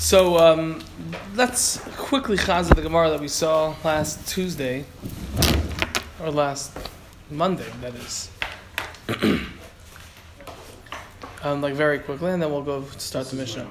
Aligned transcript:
So 0.00 0.38
um, 0.38 0.82
let's 1.34 1.76
quickly 1.98 2.38
chazah 2.38 2.74
the 2.74 2.80
Gemara 2.80 3.10
that 3.10 3.20
we 3.20 3.28
saw 3.28 3.74
last 3.84 4.26
Tuesday, 4.26 4.86
or 6.18 6.30
last 6.30 6.72
Monday, 7.30 7.66
that 7.82 7.94
is. 7.94 8.30
um, 11.42 11.60
like 11.60 11.74
very 11.74 11.98
quickly, 11.98 12.30
and 12.30 12.42
then 12.42 12.50
we'll 12.50 12.62
go 12.62 12.82
start 12.96 13.26
the 13.26 13.36
Mishnah. 13.36 13.66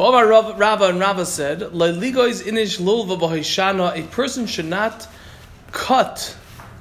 Omar 0.00 0.26
Rav- 0.26 0.58
Rava 0.58 0.86
and 0.86 0.98
Rava 0.98 1.24
said, 1.24 1.60
"Le'ligois 1.60 2.42
inish 2.42 2.80
lulva 2.80 3.16
b'hoishana." 3.16 3.96
A 3.96 4.08
person 4.08 4.46
should 4.46 4.66
not 4.66 5.06
cut 5.70 6.36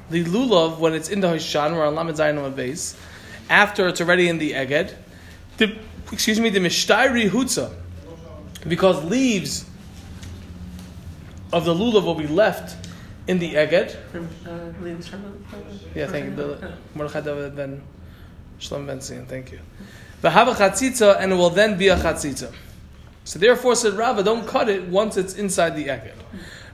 the 0.10 0.26
lulav 0.26 0.80
when 0.80 0.96
it's 0.96 1.10
in 1.10 1.20
the 1.22 1.28
hoishan, 1.28 1.76
or 1.76 1.84
on 1.84 1.94
lamed 1.94 2.18
zayin 2.18 2.44
on 2.44 2.52
base, 2.56 2.98
after 3.48 3.88
it's 3.88 4.02
already 4.02 4.28
in 4.28 4.40
the 4.40 4.54
eged. 4.54 4.96
The, 5.58 5.78
excuse 6.12 6.40
me, 6.40 6.50
the 6.50 6.60
mishtari 6.60 7.30
hutza, 7.30 7.76
because 8.68 9.04
leaves 9.06 9.66
of 11.52 11.66
the 11.66 11.74
lulav 11.74 12.04
will 12.04 12.16
be 12.16 12.28
left 12.28 12.76
in 13.28 13.40
the 13.40 13.54
eged. 13.54 13.96
Yeah, 15.96 16.08
thank 16.08 16.26
you. 16.26 16.36
The- 16.36 16.74
Mordechai 16.96 17.22
David 17.22 17.56
ben 17.56 17.82
Shalom 18.60 18.88
ben 18.88 19.00
Zion, 19.00 19.26
thank 19.26 19.52
you. 19.52 19.60
V'hava 20.22 20.54
chatzitza, 20.54 21.18
and 21.20 21.32
it 21.32 21.36
will 21.36 21.50
then 21.50 21.78
be 21.78 21.88
a 21.88 21.96
chatzitza. 21.96 22.52
So 23.24 23.40
therefore, 23.40 23.76
said 23.76 23.94
Rava, 23.94 24.24
don't 24.24 24.48
cut 24.48 24.68
it 24.70 24.88
once 24.88 25.16
it's 25.16 25.36
inside 25.36 25.76
the 25.76 25.86
eged. 25.86 26.14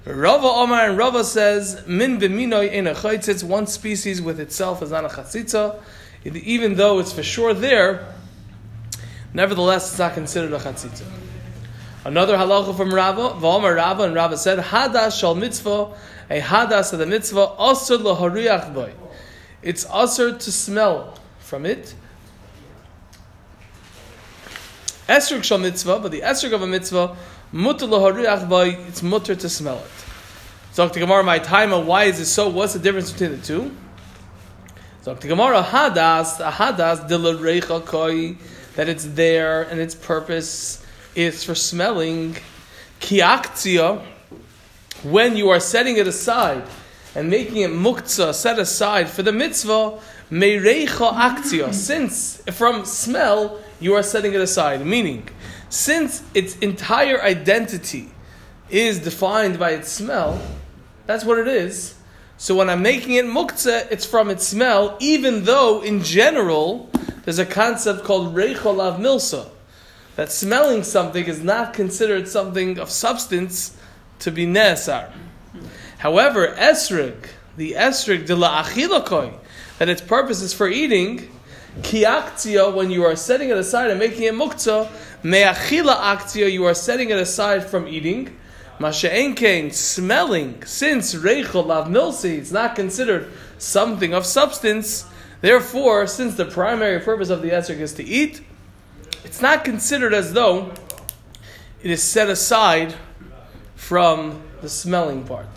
Rava 0.06 0.48
Omar 0.48 0.90
and 0.90 0.98
Rava 0.98 1.24
says, 1.24 1.84
Min 1.86 2.20
v'minoi 2.20 2.72
ein 2.72 2.88
a 2.88 2.94
chaitzitz, 2.94 3.44
one 3.44 3.68
species 3.68 4.22
with 4.22 4.40
itself 4.40 4.82
is 4.82 4.92
not 4.92 5.06
a 5.06 5.10
chatzitza. 5.10 5.82
Even 6.24 6.76
though 6.76 7.00
it's 7.00 7.12
for 7.12 7.22
sure 7.22 7.54
there, 7.54 8.16
nevertheless 9.34 9.92
it's 9.92 10.00
not 10.00 10.14
considered 10.14 10.54
a 10.54 10.60
chatzitza. 10.60 11.04
Another 12.06 12.38
halacha 12.38 12.78
from 12.78 12.94
Rava, 12.94 13.30
V'omar 13.30 13.76
Rava, 13.76 14.04
and 14.04 14.14
Rava 14.14 14.38
said, 14.38 14.60
Hadas 14.60 15.20
shal 15.20 15.34
mitzvah, 15.34 15.92
a 16.30 16.40
hadas 16.40 16.94
of 16.94 17.00
the 17.00 17.08
mitzvah, 17.08 17.56
asur 17.60 17.98
lahariach 17.98 18.76
boy. 18.76 18.94
It's 19.64 19.86
asur 19.86 20.38
to 20.38 20.52
smell 20.52 21.18
from 21.40 21.66
it. 21.66 21.96
Esrog 25.10 25.44
shal 25.44 25.58
mitzvah, 25.58 25.98
but 25.98 26.12
the 26.12 26.22
esrog 26.22 26.54
of 26.54 26.62
a 26.62 26.68
mitzvah, 26.68 27.18
mutter 27.52 27.88
lahariach 27.88 28.48
boy, 28.48 28.78
it's 28.88 29.02
mutter 29.02 29.34
to 29.36 29.50
smell 29.50 29.80
it. 29.80 30.06
So 30.74 30.88
the 30.88 31.00
Gemara, 31.00 31.24
my 31.24 31.40
time, 31.40 31.72
why 31.88 32.04
is 32.04 32.20
it 32.20 32.28
so? 32.28 32.50
What's 32.50 32.74
the 32.74 32.80
difference 32.80 33.12
between 33.12 33.32
the 33.32 33.44
two? 33.44 33.76
So 35.02 35.16
the 35.16 35.28
Gemara, 35.28 35.64
hadas, 35.64 36.40
a 36.40 36.52
hadas, 36.52 37.08
de 37.08 37.82
koi, 37.82 38.38
that 38.76 38.90
it's 38.90 39.06
there 39.06 39.64
and 39.64 39.80
its 39.80 39.96
purpose 39.96 40.85
is 41.16 41.44
for 41.44 41.56
smelling. 41.56 42.36
Kiaktia, 43.00 44.04
when 45.04 45.36
you 45.36 45.50
are 45.50 45.60
setting 45.60 45.98
it 45.98 46.08
aside 46.08 46.64
and 47.16 47.30
making 47.30 47.58
it 47.58 47.72
muktzah, 47.72 48.34
set 48.34 48.60
aside 48.60 49.10
for 49.10 49.24
the 49.24 49.32
mitzvah, 49.32 50.00
meirecha 50.32 51.14
aktia, 51.14 51.74
since 51.74 52.42
from 52.52 52.86
smell 52.86 53.60
you 53.80 53.94
are 53.94 54.04
setting 54.04 54.34
it 54.34 54.42
aside. 54.42 54.86
Meaning, 54.86 55.28
since 55.70 56.24
its 56.34 56.58
entire 56.60 57.22
identity 57.22 58.12
is 58.70 59.00
defined 59.00 59.60
by 59.60 59.72
its 59.72 59.90
smell, 59.90 60.42
that's 61.06 61.24
what 61.24 61.38
it 61.38 61.48
is. 61.48 61.96
So 62.38 62.56
when 62.56 62.70
I'm 62.70 62.82
making 62.82 63.16
it 63.16 63.26
muktzah, 63.26 63.90
it's 63.92 64.06
from 64.06 64.30
its 64.30 64.46
smell, 64.46 64.98
even 65.00 65.46
though 65.46 65.82
in 65.82 66.04
general 66.04 66.90
there's 67.24 67.40
a 67.40 67.46
concept 67.46 68.04
called 68.04 68.36
reichol 68.36 68.80
av 68.80 69.00
milsa, 69.00 69.50
that 70.16 70.32
smelling 70.32 70.84
something 70.84 71.26
is 71.26 71.44
not 71.44 71.74
considered 71.74 72.28
something 72.28 72.80
of 72.80 72.90
substance 72.90 73.78
to 74.20 74.32
be 74.32 74.46
nesar. 74.46 75.12
However, 75.98 76.54
esrig, 76.58 77.28
the 77.58 77.74
esrig 77.74 78.26
de 78.26 78.36
la 78.36 78.64
achilakoi, 78.64 79.34
that 79.80 79.90
its 79.90 80.02
purpose 80.02 80.42
is 80.42 80.54
for 80.54 80.68
eating, 80.68 81.30
kiaktia, 81.82 82.74
when 82.74 82.90
you 82.90 83.04
are 83.04 83.16
setting 83.16 83.50
it 83.50 83.58
aside 83.58 83.92
and 83.92 84.00
making 84.00 84.24
it 84.24 84.34
muktzah, 84.34 84.90
me'achila 85.24 85.96
aktia, 85.96 86.52
you 86.52 86.64
are 86.66 86.74
setting 86.74 87.10
it 87.10 87.18
aside 87.18 87.66
from 87.66 87.88
eating. 87.88 88.36
Masha'enkein, 88.80 89.74
smelling, 89.74 90.64
since 90.66 91.16
reichel 91.16 91.66
lav 91.66 91.88
milsi, 91.88 92.38
it's 92.38 92.52
not 92.52 92.76
considered 92.76 93.32
something 93.58 94.14
of 94.14 94.26
substance. 94.26 95.06
Therefore, 95.42 96.08
since 96.08 96.36
the 96.36 96.46
primary 96.46 97.00
purpose 97.00 97.30
of 97.30 97.42
the 97.42 97.50
esrog 97.50 97.80
is 97.80 97.94
to 97.94 98.04
eat, 98.04 98.42
it's 99.26 99.42
not 99.42 99.66
considered 99.66 100.14
as 100.14 100.34
though 100.34 100.72
it 101.82 101.92
is 101.92 102.02
set 102.02 102.30
aside 102.30 102.96
from 103.76 104.42
the 104.62 104.70
smelling 104.70 105.24
part. 105.24 105.48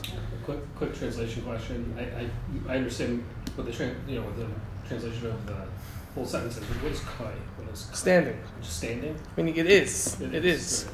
Quick, 0.45 0.59
quick 0.77 0.95
translation 0.95 1.43
question. 1.43 1.95
I, 1.99 2.03
I, 2.03 2.75
I 2.75 2.77
understand 2.79 3.25
what 3.55 3.67
the 3.67 3.73
tran 3.73 3.95
you 4.09 4.19
know 4.19 4.27
what 4.27 4.37
the 4.37 4.47
translation 4.89 5.27
of 5.27 5.47
the 5.47 5.67
whole 6.15 6.25
sentence 6.25 6.57
is. 6.57 6.65
What 6.65 6.93
is 6.93 7.01
kai? 7.01 7.33
What 7.57 7.73
is 7.73 7.85
kai? 7.85 7.95
Standing. 7.95 8.41
Just 8.63 8.79
standing. 8.79 9.17
Meaning 9.37 9.57
it 9.57 9.67
is. 9.67 10.21
It 10.21 10.45
is. 10.45 10.89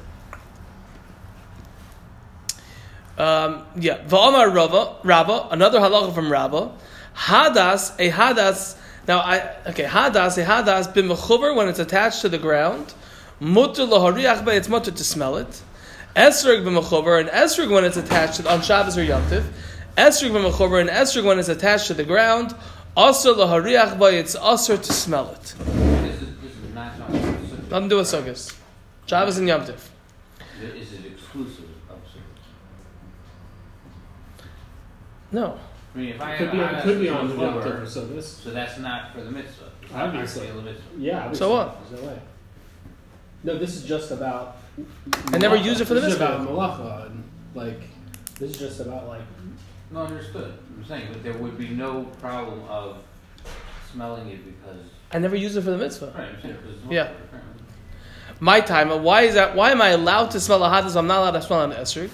Um, 3.17 3.65
yeah. 3.77 3.99
Va'amar 4.05 4.53
Rava, 4.53 4.97
Rabba, 5.05 5.49
another 5.53 5.79
halacha 5.79 6.15
from 6.15 6.31
Rava. 6.31 6.73
Hadas, 7.17 7.95
a 8.01 8.11
hadas. 8.11 8.77
Now, 9.06 9.19
I 9.19 9.56
okay. 9.69 9.84
Hadas, 9.84 10.38
a 10.38 10.44
hadas 10.44 10.92
b'mechuber 10.92 11.54
when 11.54 11.69
it's 11.69 11.78
attached 11.78 12.22
to 12.22 12.28
the 12.28 12.38
ground. 12.38 12.94
Mutter 13.41 13.82
lahariach 13.82 14.47
it's 14.54 14.69
mutter 14.69 14.91
to 14.91 15.04
smell 15.04 15.37
it. 15.37 15.62
Esrog 16.16 16.65
b'mechuber 16.65 17.20
and 17.20 17.28
esrog 17.28 17.70
when 17.70 17.84
it's 17.84 17.97
attached 17.97 18.41
to, 18.41 18.50
on 18.50 18.62
Shabbos 18.62 18.97
or 18.97 19.04
Yom 19.04 19.28
Tiv. 19.28 19.44
Esrog 19.98 20.31
b'mechuber 20.31 20.81
and 20.81 20.88
esrog 20.88 21.25
when 21.25 21.38
it's 21.38 21.48
attached 21.48 21.88
to 21.88 21.94
the 21.94 22.04
ground. 22.04 22.54
Asr 22.97 23.34
lahariach 23.34 24.12
it's 24.12 24.37
asr 24.37 24.81
to 24.81 24.93
smell 24.93 25.31
it. 25.32 25.43
This 25.43 26.22
is, 26.22 26.37
this 26.41 26.53
is 26.53 26.75
not. 26.75 26.97
Nothing 26.98 27.82
to 27.82 27.88
do 27.88 27.97
with 27.97 28.06
Sukkot. 28.06 28.56
Shabbos 29.06 29.37
and 29.37 29.48
Yom 29.48 29.66
Tiv. 29.66 29.91
Is 30.62 30.93
it 30.93 31.04
exclusive 31.04 31.64
of 31.91 31.97
Sukkot? 31.97 32.41
No. 35.32 35.59
I 35.94 35.99
mean, 35.99 36.09
if 36.10 36.21
I 36.21 36.37
Could 36.37 36.50
be, 36.53 36.59
a 36.60 36.82
could 36.82 36.99
be 37.00 37.09
on 37.09 37.28
the 37.28 37.34
before, 37.34 37.49
Yom 37.50 37.62
Tov, 37.62 37.88
so 37.88 38.06
this. 38.06 38.27
so 38.28 38.50
that's 38.50 38.78
not 38.78 39.12
for 39.12 39.22
the 39.22 39.31
mitzvah. 39.31 39.71
It's 39.82 39.93
Obviously. 39.93 40.47
part 40.49 40.59
of 40.59 40.65
the 40.65 40.71
mitzvah. 40.72 40.88
Yeah. 40.99 41.19
obviously, 41.19 41.38
So 41.38 41.53
what? 41.53 41.91
There's 41.91 42.03
no 42.03 42.09
way. 42.09 42.19
No, 43.44 43.59
this 43.59 43.77
is 43.77 43.84
just 43.84 44.10
about. 44.10 44.56
I 45.28 45.38
never 45.38 45.55
use 45.55 45.81
it 45.81 45.84
for 45.87 45.94
the 45.94 46.00
This 46.00 46.15
is 46.15 46.16
about 46.16 46.41
malacha 46.49 47.06
and 47.06 47.22
like. 47.55 47.81
This 48.41 48.50
is 48.53 48.59
just 48.59 48.81
about 48.81 49.06
like. 49.06 49.22
No, 49.93 50.00
understood. 50.00 50.55
I'm 50.77 50.84
saying, 50.84 51.09
but 51.12 51.22
there 51.22 51.34
would 51.34 51.56
be 51.56 51.69
no 51.69 52.05
problem 52.21 52.62
of 52.69 52.97
smelling 53.93 54.28
it 54.31 54.44
because. 54.44 54.81
I 55.12 55.19
never 55.19 55.37
use 55.37 55.55
it 55.55 55.62
for 55.62 55.71
the 55.71 55.78
mitzvah. 55.78 56.12
Right, 56.16 56.28
I'm 56.34 56.43
saying 56.43 56.56
Yeah. 56.91 57.12
My 58.41 58.61
time. 58.61 58.91
Uh, 58.91 58.97
why 58.97 59.22
is 59.22 59.34
that? 59.34 59.55
Why 59.55 59.71
am 59.71 59.81
I 59.81 59.91
allowed 59.91 60.32
to 60.32 60.41
smell 60.41 60.65
a 60.65 60.69
hadas? 60.69 60.97
I'm 60.97 61.06
not 61.06 61.21
allowed 61.21 61.38
to 61.38 61.43
smell 61.43 61.62
an 61.62 61.71
esrog. 61.72 62.11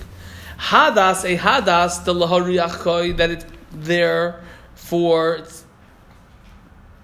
Hadas, 0.59 1.25
a 1.25 1.39
hadas, 1.39 2.05
the 2.05 2.13
lahariachoi, 2.13 3.17
that 3.17 3.31
it's 3.31 3.47
there 3.71 4.43
for 4.75 5.47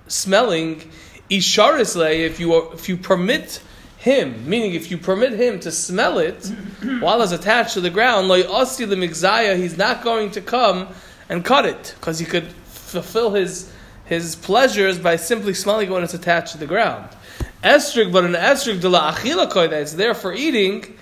smelling. 0.09 0.91
Isharisle, 1.31 2.21
if 2.21 2.39
you 2.39 2.55
are, 2.55 2.75
if 2.75 2.89
you 2.89 2.97
permit 2.97 3.61
him, 3.99 4.49
meaning 4.49 4.75
if 4.75 4.91
you 4.91 4.99
permit 4.99 5.33
him 5.33 5.59
to 5.61 5.73
smell 5.73 6.19
it 6.19 6.47
while 7.01 7.23
it's 7.23 7.33
attached 7.33 7.75
to 7.75 7.81
the 7.81 7.91
ground, 7.91 8.29
like 8.29 8.47
osti 8.47 8.85
the 8.85 9.57
he's 9.57 9.77
not 9.77 10.03
going 10.03 10.31
to 10.33 10.41
come 10.41 10.89
and 11.29 11.45
cut 11.45 11.67
it 11.67 11.95
because 11.99 12.19
he 12.19 12.25
could 12.25 12.47
fulfill 12.47 13.33
his 13.35 13.73
his 14.05 14.37
pleasures 14.37 15.01
by 15.01 15.17
simply 15.17 15.53
smelling 15.53 15.89
it 15.89 15.93
when 15.93 16.05
it's 16.05 16.15
attached 16.15 16.53
to 16.53 16.59
the 16.59 16.67
ground. 16.67 17.09
Estrig, 17.65 18.13
but 18.13 18.25
an 18.25 18.35
estrig 18.35 18.81
de 18.81 18.89
la 18.89 19.13
achila 19.13 19.73
it's 19.73 19.95
there 19.95 20.15
for 20.15 20.33
eating. 20.33 20.97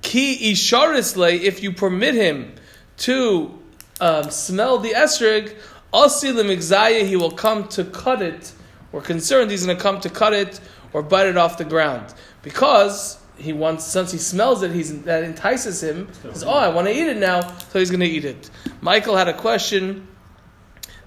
Ki 0.00 0.52
isharisle, 0.52 1.38
if 1.40 1.62
you 1.62 1.72
permit 1.72 2.14
him 2.14 2.54
to 2.98 3.57
um, 4.00 4.30
smell 4.30 4.78
the 4.78 4.90
estrig, 4.90 5.56
asi 5.92 6.28
lemigzaya, 6.28 7.06
he 7.06 7.16
will 7.16 7.30
come 7.30 7.68
to 7.68 7.84
cut 7.84 8.22
it. 8.22 8.52
We're 8.92 9.00
concerned 9.02 9.50
he's 9.50 9.64
going 9.64 9.76
to 9.76 9.82
come 9.82 10.00
to 10.00 10.10
cut 10.10 10.32
it 10.32 10.60
or 10.92 11.02
bite 11.02 11.26
it 11.26 11.36
off 11.36 11.58
the 11.58 11.64
ground 11.64 12.14
because 12.42 13.18
he 13.36 13.52
wants. 13.52 13.84
Since 13.84 14.12
he 14.12 14.18
smells 14.18 14.62
it, 14.62 14.72
he's 14.72 15.02
that 15.02 15.24
entices 15.24 15.82
him. 15.82 16.08
Says, 16.22 16.42
"Oh, 16.42 16.50
I 16.50 16.68
want 16.68 16.86
to 16.86 16.94
eat 16.94 17.06
it 17.06 17.18
now," 17.18 17.42
so 17.70 17.78
he's 17.78 17.90
going 17.90 18.00
to 18.00 18.06
eat 18.06 18.24
it. 18.24 18.50
Michael 18.80 19.16
had 19.16 19.28
a 19.28 19.34
question 19.34 20.08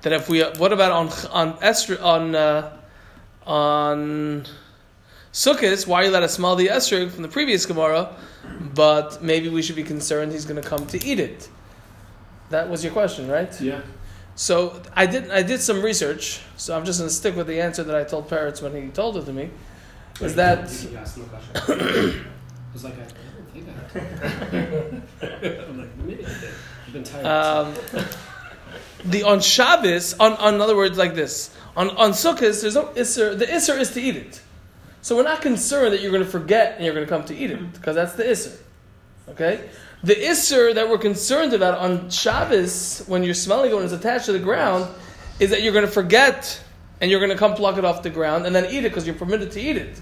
that 0.01 0.13
if 0.13 0.29
we, 0.29 0.41
what 0.41 0.71
about 0.73 0.91
on 0.91 1.07
on 1.31 1.57
estrig 1.59 2.01
on 2.03 2.35
uh, 2.35 2.77
on 3.45 4.45
Sukkot, 5.33 5.87
why 5.87 6.03
you 6.03 6.11
let 6.11 6.23
us 6.23 6.33
smell 6.33 6.55
the 6.55 6.67
esrog 6.67 7.11
from 7.11 7.23
the 7.23 7.29
previous 7.29 7.65
Gemara, 7.65 8.15
but 8.73 9.23
maybe 9.23 9.49
we 9.49 9.61
should 9.61 9.75
be 9.77 9.83
concerned 9.83 10.31
he's 10.31 10.45
going 10.45 10.61
to 10.61 10.67
come 10.67 10.85
to 10.87 11.03
eat 11.05 11.19
it. 11.19 11.49
That 12.51 12.69
was 12.69 12.83
your 12.83 12.93
question, 12.93 13.27
right? 13.27 13.59
Yeah. 13.59 13.81
So 14.35 14.81
I 14.95 15.05
did 15.05 15.29
I 15.31 15.43
did 15.43 15.61
some 15.61 15.81
research. 15.81 16.41
So 16.57 16.75
I'm 16.75 16.85
just 16.85 16.99
going 16.99 17.09
to 17.09 17.13
stick 17.13 17.35
with 17.35 17.47
the 17.47 17.59
answer 17.61 17.83
that 17.83 17.95
I 17.95 18.03
told 18.03 18.29
Parrots 18.29 18.61
when 18.61 18.75
he 18.75 18.89
told 18.89 19.17
it 19.17 19.25
to 19.25 19.33
me. 19.33 19.49
Is 20.19 20.35
that 20.35 20.59
You 20.59 20.97
asked 21.01 21.17
him 21.17 21.25
a 21.25 21.27
question. 21.27 22.25
was 22.73 22.83
like, 22.83 22.93
I, 22.97 23.03
I 23.03 23.07
don't 23.35 23.49
think 23.53 23.67
I. 25.21 25.65
I'm 25.65 25.77
like, 25.79 25.97
maybe 25.97 26.25
I 26.25 26.29
did. 26.29 26.51
I've 26.87 26.93
been 26.93 27.03
tired. 27.03 27.25
Um, 27.25 27.73
the 29.05 29.23
on 29.23 29.41
Shabbos, 29.41 30.13
on, 30.19 30.33
on 30.33 30.55
in 30.55 30.61
other 30.61 30.75
words, 30.75 30.97
like 30.97 31.15
this 31.15 31.55
on 31.75 31.89
on 31.91 32.11
Sukkot, 32.11 32.61
there's 32.61 32.75
no 32.75 32.85
isser. 32.87 33.37
The 33.37 33.45
isser 33.45 33.79
is 33.79 33.91
to 33.91 34.01
eat 34.01 34.15
it. 34.15 34.41
So 35.01 35.15
we're 35.15 35.23
not 35.23 35.41
concerned 35.41 35.93
that 35.93 36.01
you're 36.01 36.11
going 36.11 36.23
to 36.23 36.29
forget 36.29 36.75
and 36.75 36.85
you're 36.85 36.93
going 36.93 37.05
to 37.05 37.09
come 37.09 37.25
to 37.25 37.35
eat 37.35 37.49
it 37.49 37.73
because 37.73 37.95
that's 37.95 38.13
the 38.13 38.23
isser. 38.23 38.57
Okay. 39.29 39.69
The 40.03 40.15
isser 40.15 40.73
that 40.73 40.89
we're 40.89 40.97
concerned 40.97 41.53
about 41.53 41.77
on 41.77 42.09
Shabbos, 42.09 43.03
when 43.07 43.23
you're 43.23 43.33
smelling 43.33 43.71
it 43.71 43.75
when 43.75 43.83
it's 43.83 43.93
attached 43.93 44.25
to 44.25 44.31
the 44.31 44.39
ground, 44.39 44.87
is 45.39 45.51
that 45.51 45.61
you're 45.61 45.73
going 45.73 45.85
to 45.85 45.91
forget 45.91 46.63
and 46.99 47.09
you're 47.09 47.19
going 47.19 47.31
to 47.31 47.37
come 47.37 47.53
pluck 47.53 47.77
it 47.77 47.85
off 47.85 48.03
the 48.03 48.09
ground 48.09 48.45
and 48.45 48.55
then 48.55 48.65
eat 48.65 48.79
it 48.79 48.89
because 48.89 49.05
you're 49.05 49.15
permitted 49.15 49.51
to 49.51 49.61
eat 49.61 49.77
it. 49.77 50.01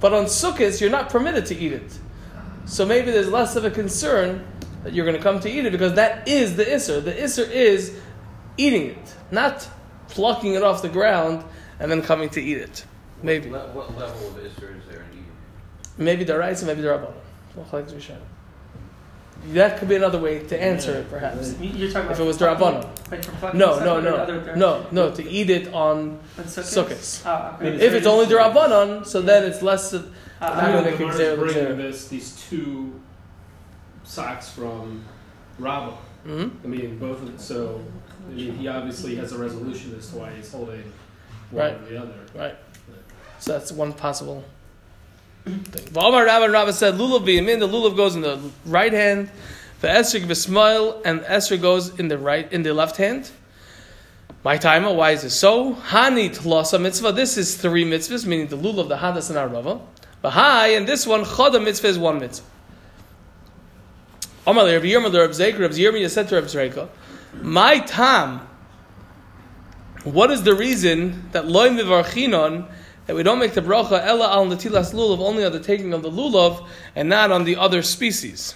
But 0.00 0.12
on 0.12 0.24
Sukkot, 0.26 0.80
you're 0.80 0.90
not 0.90 1.08
permitted 1.10 1.46
to 1.46 1.56
eat 1.56 1.72
it. 1.72 1.98
So 2.66 2.84
maybe 2.84 3.10
there's 3.10 3.28
less 3.28 3.56
of 3.56 3.64
a 3.64 3.70
concern 3.70 4.46
that 4.84 4.92
you're 4.92 5.04
going 5.04 5.16
to 5.16 5.22
come 5.22 5.40
to 5.40 5.50
eat 5.50 5.66
it 5.66 5.72
because 5.72 5.94
that 5.94 6.28
is 6.28 6.56
the 6.56 6.64
isser. 6.64 7.02
The 7.02 7.12
isser 7.12 7.48
is 7.50 7.98
eating 8.56 8.86
it, 8.86 9.14
not 9.30 9.68
plucking 10.08 10.54
it 10.54 10.62
off 10.62 10.82
the 10.82 10.88
ground 10.88 11.44
and 11.80 11.90
then 11.90 12.02
coming 12.02 12.28
to 12.30 12.42
eat 12.42 12.58
it. 12.58 12.84
Maybe. 13.22 13.50
What 13.50 13.74
level 13.96 14.28
of 14.28 14.36
Isser 14.36 14.76
is 14.78 14.84
there 14.88 15.02
in 15.02 15.10
eating? 15.12 15.26
Maybe 15.96 16.24
the 16.24 16.38
rice, 16.38 16.62
maybe 16.62 16.82
the 16.82 16.88
rabbanon. 16.88 17.14
That 19.54 19.78
could 19.78 19.88
be 19.88 19.94
another 19.94 20.18
way 20.18 20.40
to 20.40 20.62
answer 20.62 20.92
it, 20.98 21.10
perhaps. 21.10 21.54
You- 21.60 21.70
You're 21.70 21.90
talking 21.90 22.10
If 22.10 22.20
it 22.20 22.22
was 22.24 22.36
plucking- 22.36 22.66
Rabbanon. 22.66 23.10
Like 23.10 23.24
from 23.24 23.34
plucking 23.36 23.58
No, 23.58 23.78
no, 23.78 24.00
no, 24.00 24.54
no, 24.54 24.86
no. 24.90 25.10
To 25.12 25.28
eat 25.28 25.48
it 25.48 25.72
on 25.72 26.18
On 26.38 26.44
Sukkot? 26.44 26.86
Sukkot. 26.88 27.22
Ah, 27.24 27.56
okay. 27.56 27.74
If 27.86 27.94
it's 27.94 28.06
only 28.06 28.26
the 28.26 28.34
rabbanon, 28.34 29.06
so 29.06 29.22
then 29.22 29.44
it's 29.44 29.62
less. 29.62 29.94
I'm 29.94 30.04
ah, 30.42 30.76
the 30.82 30.82
make 30.90 30.98
Gemara 30.98 31.14
is 31.14 31.38
bringing 31.38 31.54
there. 31.64 31.74
this 31.74 32.08
these 32.08 32.36
two 32.48 33.00
socks 34.04 34.50
from 34.50 35.04
Rabba. 35.58 35.92
hmm 36.24 36.48
I 36.64 36.66
mean, 36.66 36.98
both. 36.98 37.22
Of, 37.22 37.40
so, 37.40 37.80
I 38.28 38.32
mean, 38.34 38.54
he 38.56 38.68
obviously 38.68 39.16
has 39.16 39.32
a 39.32 39.38
resolution 39.38 39.94
as 39.98 40.10
to 40.10 40.16
why 40.18 40.30
he's 40.36 40.52
holding 40.52 40.82
one 41.50 41.62
Right. 41.64 41.74
or 41.74 41.84
the 41.88 41.96
other. 42.02 42.14
Right. 42.34 42.56
So 43.38 43.52
that's 43.52 43.72
one 43.72 43.92
possible 43.92 44.42
thing. 44.42 44.50
V'amar 45.46 46.26
Rabba 46.26 46.44
and 46.44 46.52
Rabba 46.52 46.72
said, 46.72 46.94
Lulav 46.94 47.24
b'yamin, 47.26 47.58
the 47.58 47.68
lulav 47.68 47.96
goes 47.96 48.14
in 48.14 48.22
the 48.22 48.40
right 48.66 48.92
hand, 48.92 49.30
the 49.80 49.88
esrik 49.88 50.24
b'smail, 50.24 51.00
and 51.04 51.20
esrik 51.20 51.62
goes 51.62 51.98
in 51.98 52.08
the 52.08 52.18
right, 52.18 52.52
in 52.52 52.62
the 52.62 52.74
left 52.74 52.96
hand. 52.96 53.30
My 54.44 54.56
timer, 54.56 54.92
why 54.92 55.12
is 55.12 55.24
it 55.24 55.30
so? 55.30 55.74
Hani 55.74 56.34
tlasa 56.36 56.80
mitzvah, 56.80 57.12
this 57.12 57.36
is 57.36 57.56
three 57.56 57.84
mitzvahs, 57.84 58.26
meaning 58.26 58.48
the 58.48 58.56
lulav, 58.56 58.88
the 58.88 58.96
hadas, 58.96 59.30
and 59.30 59.38
arava. 59.38 59.80
Bahai, 60.22 60.76
and 60.76 60.86
this 60.86 61.06
one, 61.06 61.24
chada 61.24 61.62
mitzvah 61.62 61.88
is 61.88 61.98
one 61.98 62.18
mitzvah. 62.18 62.46
Amar 64.46 64.64
Rabbi 64.64 64.86
Yirmiyah, 64.86 65.12
Rabbi 65.12 65.32
Zeker, 65.32 65.60
Rabbi 65.60 65.74
Yirmiyah 65.74 66.10
said 66.10 66.28
to 66.28 66.36
Rabbi 66.36 66.46
Zreika, 66.46 66.88
my 67.42 67.80
tam, 67.80 68.48
what 70.04 70.30
is 70.30 70.42
the 70.42 70.54
reason 70.54 71.28
that 71.32 71.46
loy 71.46 71.68
mivarchinon 71.68 72.66
that 73.08 73.16
we 73.16 73.22
don't 73.22 73.38
make 73.38 73.54
the 73.54 73.62
bracha 73.62 74.04
ella 74.04 74.30
al 74.30 74.46
natilas 74.46 74.92
lulav 74.92 75.18
only 75.18 75.42
on 75.44 75.50
the 75.50 75.58
taking 75.58 75.94
of 75.94 76.02
the 76.02 76.10
lulav 76.10 76.68
and 76.94 77.08
not 77.08 77.32
on 77.32 77.44
the 77.44 77.56
other 77.56 77.82
species? 77.82 78.54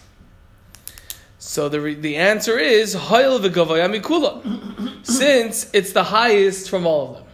So 1.39 1.71
the 1.71 1.95
the 1.95 2.17
answer 2.17 2.59
is 2.59 2.95
hayel 2.95 3.41
v'gavayamikula, 3.41 5.07
since 5.07 5.71
it's 5.73 5.93
the 5.93 6.05
highest 6.05 6.69
from 6.69 6.87
all 6.87 7.09
of 7.09 7.17
them. 7.17 7.27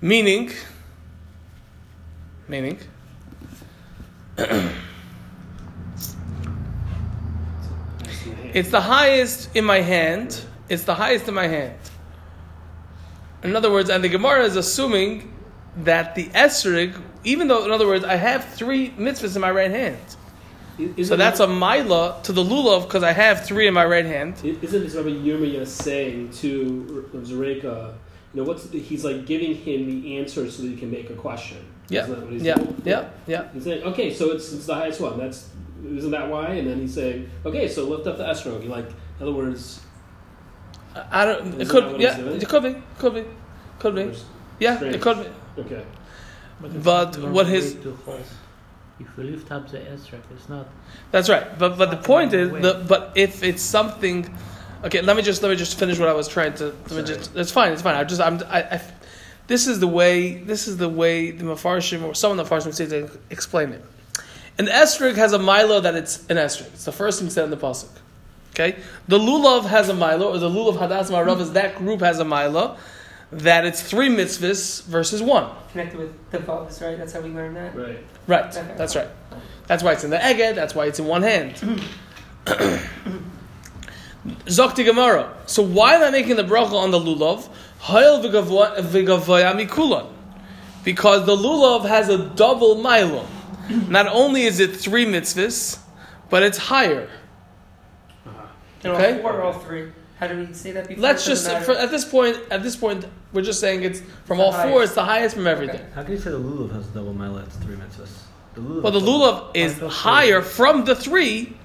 Meaning, 0.00 0.52
meaning. 2.48 2.78
It's 8.54 8.70
the 8.70 8.80
highest 8.80 9.56
in 9.56 9.64
my 9.64 9.80
hand. 9.80 10.40
It's 10.68 10.84
the 10.84 10.94
highest 10.94 11.26
in 11.26 11.34
my 11.34 11.48
hand. 11.48 11.76
In 13.42 13.56
other 13.56 13.68
words, 13.72 13.90
and 13.90 14.04
the 14.04 14.08
Gemara 14.08 14.44
is 14.44 14.54
assuming 14.54 15.33
that 15.78 16.14
the 16.14 16.26
esrig, 16.28 17.00
even 17.24 17.48
though, 17.48 17.64
in 17.64 17.70
other 17.70 17.86
words, 17.86 18.04
I 18.04 18.16
have 18.16 18.44
three 18.44 18.90
mitzvahs 18.90 19.34
in 19.34 19.42
my 19.42 19.50
right 19.50 19.70
hand. 19.70 19.98
Isn't 20.78 21.04
So 21.04 21.16
that's 21.16 21.40
a 21.40 21.46
mila 21.46 22.20
to 22.24 22.32
the 22.32 22.42
lulav 22.42 22.84
because 22.84 23.02
I 23.02 23.12
have 23.12 23.46
three 23.46 23.68
in 23.68 23.74
my 23.74 23.84
right 23.84 24.04
hand. 24.04 24.34
Isn't 24.44 24.82
this 24.82 24.94
Rabbi 24.94 25.10
Yirmiyah 25.10 25.66
saying 25.66 26.30
to 26.32 27.08
Rav 27.12 27.24
Zareka, 27.24 27.94
you 28.32 28.42
know, 28.42 28.48
what's 28.48 28.66
the, 28.66 28.80
he's 28.80 29.04
like 29.04 29.26
giving 29.26 29.54
him 29.54 29.86
the 29.86 30.18
answer 30.18 30.50
so 30.50 30.62
that 30.62 30.68
he 30.68 30.76
can 30.76 30.90
make 30.90 31.10
a 31.10 31.14
question. 31.14 31.64
Yeah, 31.88 32.02
Isn't 32.02 32.14
that 32.14 32.22
what 32.24 32.32
he's 32.32 32.42
yeah, 32.42 32.54
doing? 32.54 32.82
yeah, 32.84 33.08
yeah. 33.26 33.52
He's 33.52 33.64
saying, 33.64 33.82
okay, 33.84 34.12
so 34.12 34.32
it's, 34.32 34.52
it's 34.52 34.66
the 34.66 34.74
highest 34.74 35.00
one. 35.00 35.18
That's 35.18 35.48
isn't 35.84 36.10
that 36.10 36.28
why? 36.28 36.46
And 36.54 36.68
then 36.68 36.80
he's 36.80 36.94
saying, 36.94 37.30
okay, 37.44 37.68
so 37.68 37.84
lift 37.84 38.06
up 38.06 38.16
the 38.16 38.24
esrog. 38.24 38.66
Like, 38.68 38.88
in 38.88 39.22
other 39.22 39.32
words, 39.32 39.80
I 41.10 41.24
don't. 41.24 41.60
It 41.60 41.68
could. 41.68 42.00
Yeah, 42.00 42.18
it 42.18 42.48
could 42.48 42.62
be. 42.62 42.76
Could 42.98 43.14
be. 43.14 43.24
Could 43.78 43.94
be. 43.94 44.12
Yeah, 44.60 44.82
it 44.82 45.00
could 45.00 45.24
be. 45.24 45.28
Okay. 45.58 45.84
But 46.60 47.16
what 47.18 47.46
his 47.46 47.76
If 49.00 49.16
we 49.16 49.24
lift 49.24 49.50
up 49.50 49.68
the 49.70 49.78
esrog, 49.78 50.20
it's 50.30 50.48
not. 50.48 50.68
That's 51.10 51.28
right. 51.28 51.58
But 51.58 51.76
but 51.78 51.90
the 51.90 51.96
point 51.96 52.32
is 52.32 52.50
the 52.50 52.84
but 52.86 53.12
if 53.14 53.42
it's 53.42 53.62
something 53.62 54.32
okay, 54.84 55.00
let 55.00 55.16
me 55.16 55.22
just 55.22 55.42
let 55.42 55.50
me 55.50 55.56
just 55.56 55.78
finish 55.78 55.98
what 55.98 56.08
I 56.08 56.12
was 56.12 56.28
trying 56.28 56.54
to 56.54 56.66
let 56.66 56.92
me 56.92 57.02
just 57.02 57.34
it's 57.36 57.50
fine, 57.50 57.72
it's 57.72 57.82
fine. 57.82 57.96
I 57.96 58.04
just 58.04 58.20
I'm 58.20 58.40
I, 58.48 58.62
I 58.62 58.80
this 59.46 59.66
is 59.66 59.80
the 59.80 59.88
way 59.88 60.34
this 60.34 60.68
is 60.68 60.76
the 60.76 60.88
way 60.88 61.30
the 61.30 61.44
mafarshim 61.44 62.04
or 62.04 62.14
some 62.14 62.30
of 62.30 62.36
the 62.36 62.44
mafarshim 62.44 62.72
say 62.72 62.86
to 62.86 63.10
explain 63.30 63.70
it. 63.70 63.84
An 64.56 64.66
esrig 64.66 65.16
has 65.16 65.32
a 65.32 65.38
milo 65.38 65.80
that 65.80 65.96
it's 65.96 66.24
an 66.28 66.36
esrig. 66.36 66.72
It's 66.74 66.84
the 66.84 66.92
first 66.92 67.20
thing 67.20 67.30
said 67.30 67.44
in 67.44 67.50
the 67.50 67.56
pasuk. 67.56 67.90
Okay, 68.52 68.78
the 69.08 69.18
lulav 69.18 69.64
has 69.64 69.88
a 69.88 69.94
milo, 69.94 70.32
or 70.32 70.38
the 70.38 70.48
lulav 70.48 70.76
hadas 70.76 71.10
marav 71.10 71.40
is 71.40 71.52
that 71.52 71.74
group 71.74 72.00
has 72.00 72.20
a 72.20 72.24
milo 72.24 72.76
that 73.32 73.64
it's 73.64 73.82
three 73.82 74.08
mitzvahs 74.08 74.84
versus 74.84 75.22
one. 75.22 75.50
Connected 75.72 75.98
with 75.98 76.30
the 76.30 76.38
vows, 76.38 76.80
right? 76.80 76.96
That's 76.96 77.12
how 77.12 77.20
we 77.20 77.30
learn 77.30 77.54
that. 77.54 77.74
Right. 77.74 77.98
Right. 78.26 78.56
Okay. 78.56 78.74
That's 78.76 78.94
right. 78.94 79.08
That's 79.66 79.82
why 79.82 79.92
it's 79.92 80.04
in 80.04 80.10
the 80.10 80.18
eged. 80.18 80.54
That's 80.54 80.74
why 80.74 80.86
it's 80.86 80.98
in 80.98 81.06
one 81.06 81.22
hand. 81.22 81.54
Zokti 84.46 84.84
Gemara. 84.84 85.36
So 85.46 85.62
why 85.62 85.94
am 85.94 86.02
I 86.02 86.10
making 86.10 86.36
the 86.36 86.44
bracha 86.44 86.72
on 86.72 86.90
the 86.90 86.98
lulav? 86.98 87.48
Hayel 87.80 88.22
v'gavoya 88.24 89.54
mikulan. 89.54 90.10
Because 90.84 91.26
the 91.26 91.36
lulav 91.36 91.86
has 91.86 92.08
a 92.08 92.18
double 92.18 92.76
milo. 92.76 93.26
Not 93.88 94.06
only 94.06 94.44
is 94.44 94.60
it 94.60 94.76
three 94.76 95.06
mitzvahs, 95.06 95.78
but 96.30 96.42
it's 96.42 96.58
higher. 96.58 97.08
Okay. 98.84 99.14
all 99.14 99.22
four 99.22 99.32
or 99.32 99.42
all 99.42 99.52
three. 99.54 99.92
How 100.26 100.32
do 100.34 100.38
we 100.46 100.52
say 100.54 100.72
that 100.72 100.88
before? 100.88 101.02
Let's 101.02 101.26
just 101.26 101.50
for, 101.64 101.72
at 101.72 101.90
this 101.90 102.04
point. 102.04 102.38
At 102.50 102.62
this 102.62 102.76
point, 102.76 103.04
we're 103.34 103.42
just 103.42 103.60
saying 103.60 103.82
it's 103.82 104.00
from 104.24 104.38
The 104.38 104.44
all 104.44 104.52
four. 104.52 104.82
It's 104.82 104.94
the 104.94 105.04
highest 105.04 105.36
from 105.36 105.46
everything. 105.46 105.80
Okay. 105.80 105.90
How 105.94 106.02
can 106.02 106.12
you 106.12 106.18
say 106.18 106.30
the 106.30 106.38
lulav 106.40 106.72
has 106.72 106.86
double 106.86 107.12
mila? 107.12 107.42
It's 107.42 107.56
three 107.56 107.76
mitzvahs. 107.76 108.10
The 108.54 108.60
lulav. 108.62 108.82
Well, 108.82 108.92
the 108.92 108.98
is 109.54 109.74
lulav 109.74 109.86
is 109.88 109.92
higher 109.94 110.40
from 110.40 110.84
the 110.86 110.96
three. 110.96 111.56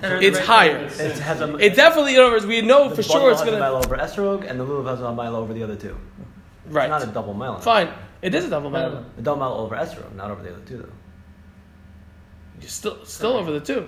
That 0.00 0.12
are 0.12 0.20
the 0.20 0.26
It's 0.26 0.38
right 0.38 0.46
higher. 0.46 0.78
numbers. 0.78 1.00
It 1.00 1.18
has 1.18 1.40
a. 1.42 1.56
It 1.56 1.74
definitely, 1.76 2.14
in 2.14 2.20
other 2.20 2.30
words, 2.32 2.46
we 2.46 2.62
know 2.62 2.88
for 2.88 3.02
sure 3.02 3.30
it's 3.30 3.40
has 3.40 3.48
a 3.48 3.50
gonna. 3.50 3.62
mila 3.64 3.78
over 3.84 3.96
esrog, 3.96 4.48
and 4.48 4.58
the 4.58 4.64
lulav 4.64 4.86
has 4.88 5.00
a 5.00 5.12
mila 5.12 5.38
over 5.38 5.52
the 5.52 5.62
other 5.64 5.76
two. 5.76 5.96
It's 6.66 6.74
Right. 6.74 6.88
not 6.88 7.02
a 7.02 7.06
double 7.06 7.34
mila. 7.34 7.60
Fine. 7.60 7.88
It 8.22 8.34
is 8.34 8.44
a 8.46 8.50
double 8.50 8.70
milo. 8.70 9.04
A 9.18 9.20
double 9.20 9.40
mila 9.42 9.58
over 9.58 9.76
esrog, 9.76 10.14
not 10.14 10.30
over 10.30 10.42
the 10.42 10.50
other 10.54 10.62
two 10.64 10.78
though. 10.78 10.88
You're 12.60 12.70
still 12.70 13.04
still 13.04 13.32
over 13.34 13.52
the 13.52 13.60
two. 13.60 13.86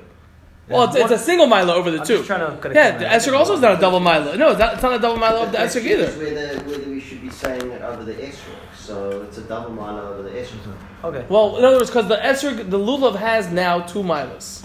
Yeah. 0.68 0.76
Well, 0.76 0.84
it's, 0.84 0.96
it's 0.96 1.10
a 1.10 1.18
single 1.18 1.46
milo 1.46 1.74
over 1.74 1.90
the 1.90 2.00
I'm 2.00 2.06
two. 2.06 2.16
just 2.18 2.26
trying 2.26 2.48
to 2.48 2.56
connect 2.60 2.76
Yeah, 2.76 2.98
the 2.98 3.04
esrog 3.06 3.36
also 3.36 3.54
is 3.54 3.60
not 3.60 3.76
a 3.76 3.80
double 3.80 4.00
milo. 4.00 4.36
No, 4.36 4.50
it's 4.50 4.58
not, 4.58 4.74
it's 4.74 4.82
not 4.82 4.94
a 4.94 4.98
double 5.00 5.18
milo 5.18 5.42
of 5.42 5.52
the 5.52 5.58
esrog 5.58 5.82
question 5.82 5.86
is 5.86 6.16
either. 6.16 6.24
Whether, 6.24 6.64
whether 6.64 6.90
we 6.90 7.00
should 7.00 7.20
be 7.20 7.30
saying 7.30 7.70
it 7.70 7.82
over 7.82 8.04
the 8.04 8.14
esrog. 8.14 8.60
So 8.76 9.22
it's 9.22 9.38
a 9.38 9.42
double 9.42 9.70
mile 9.70 9.98
over 9.98 10.22
the 10.22 10.30
esrog. 10.30 10.62
Mm-hmm. 10.62 11.06
Okay. 11.06 11.26
Well, 11.28 11.56
in 11.58 11.64
other 11.64 11.76
words, 11.76 11.90
because 11.90 12.08
the 12.08 12.16
esrog, 12.16 12.70
the 12.70 12.78
lulav 12.78 13.16
has 13.16 13.50
now 13.50 13.80
two 13.80 14.02
milos. 14.02 14.64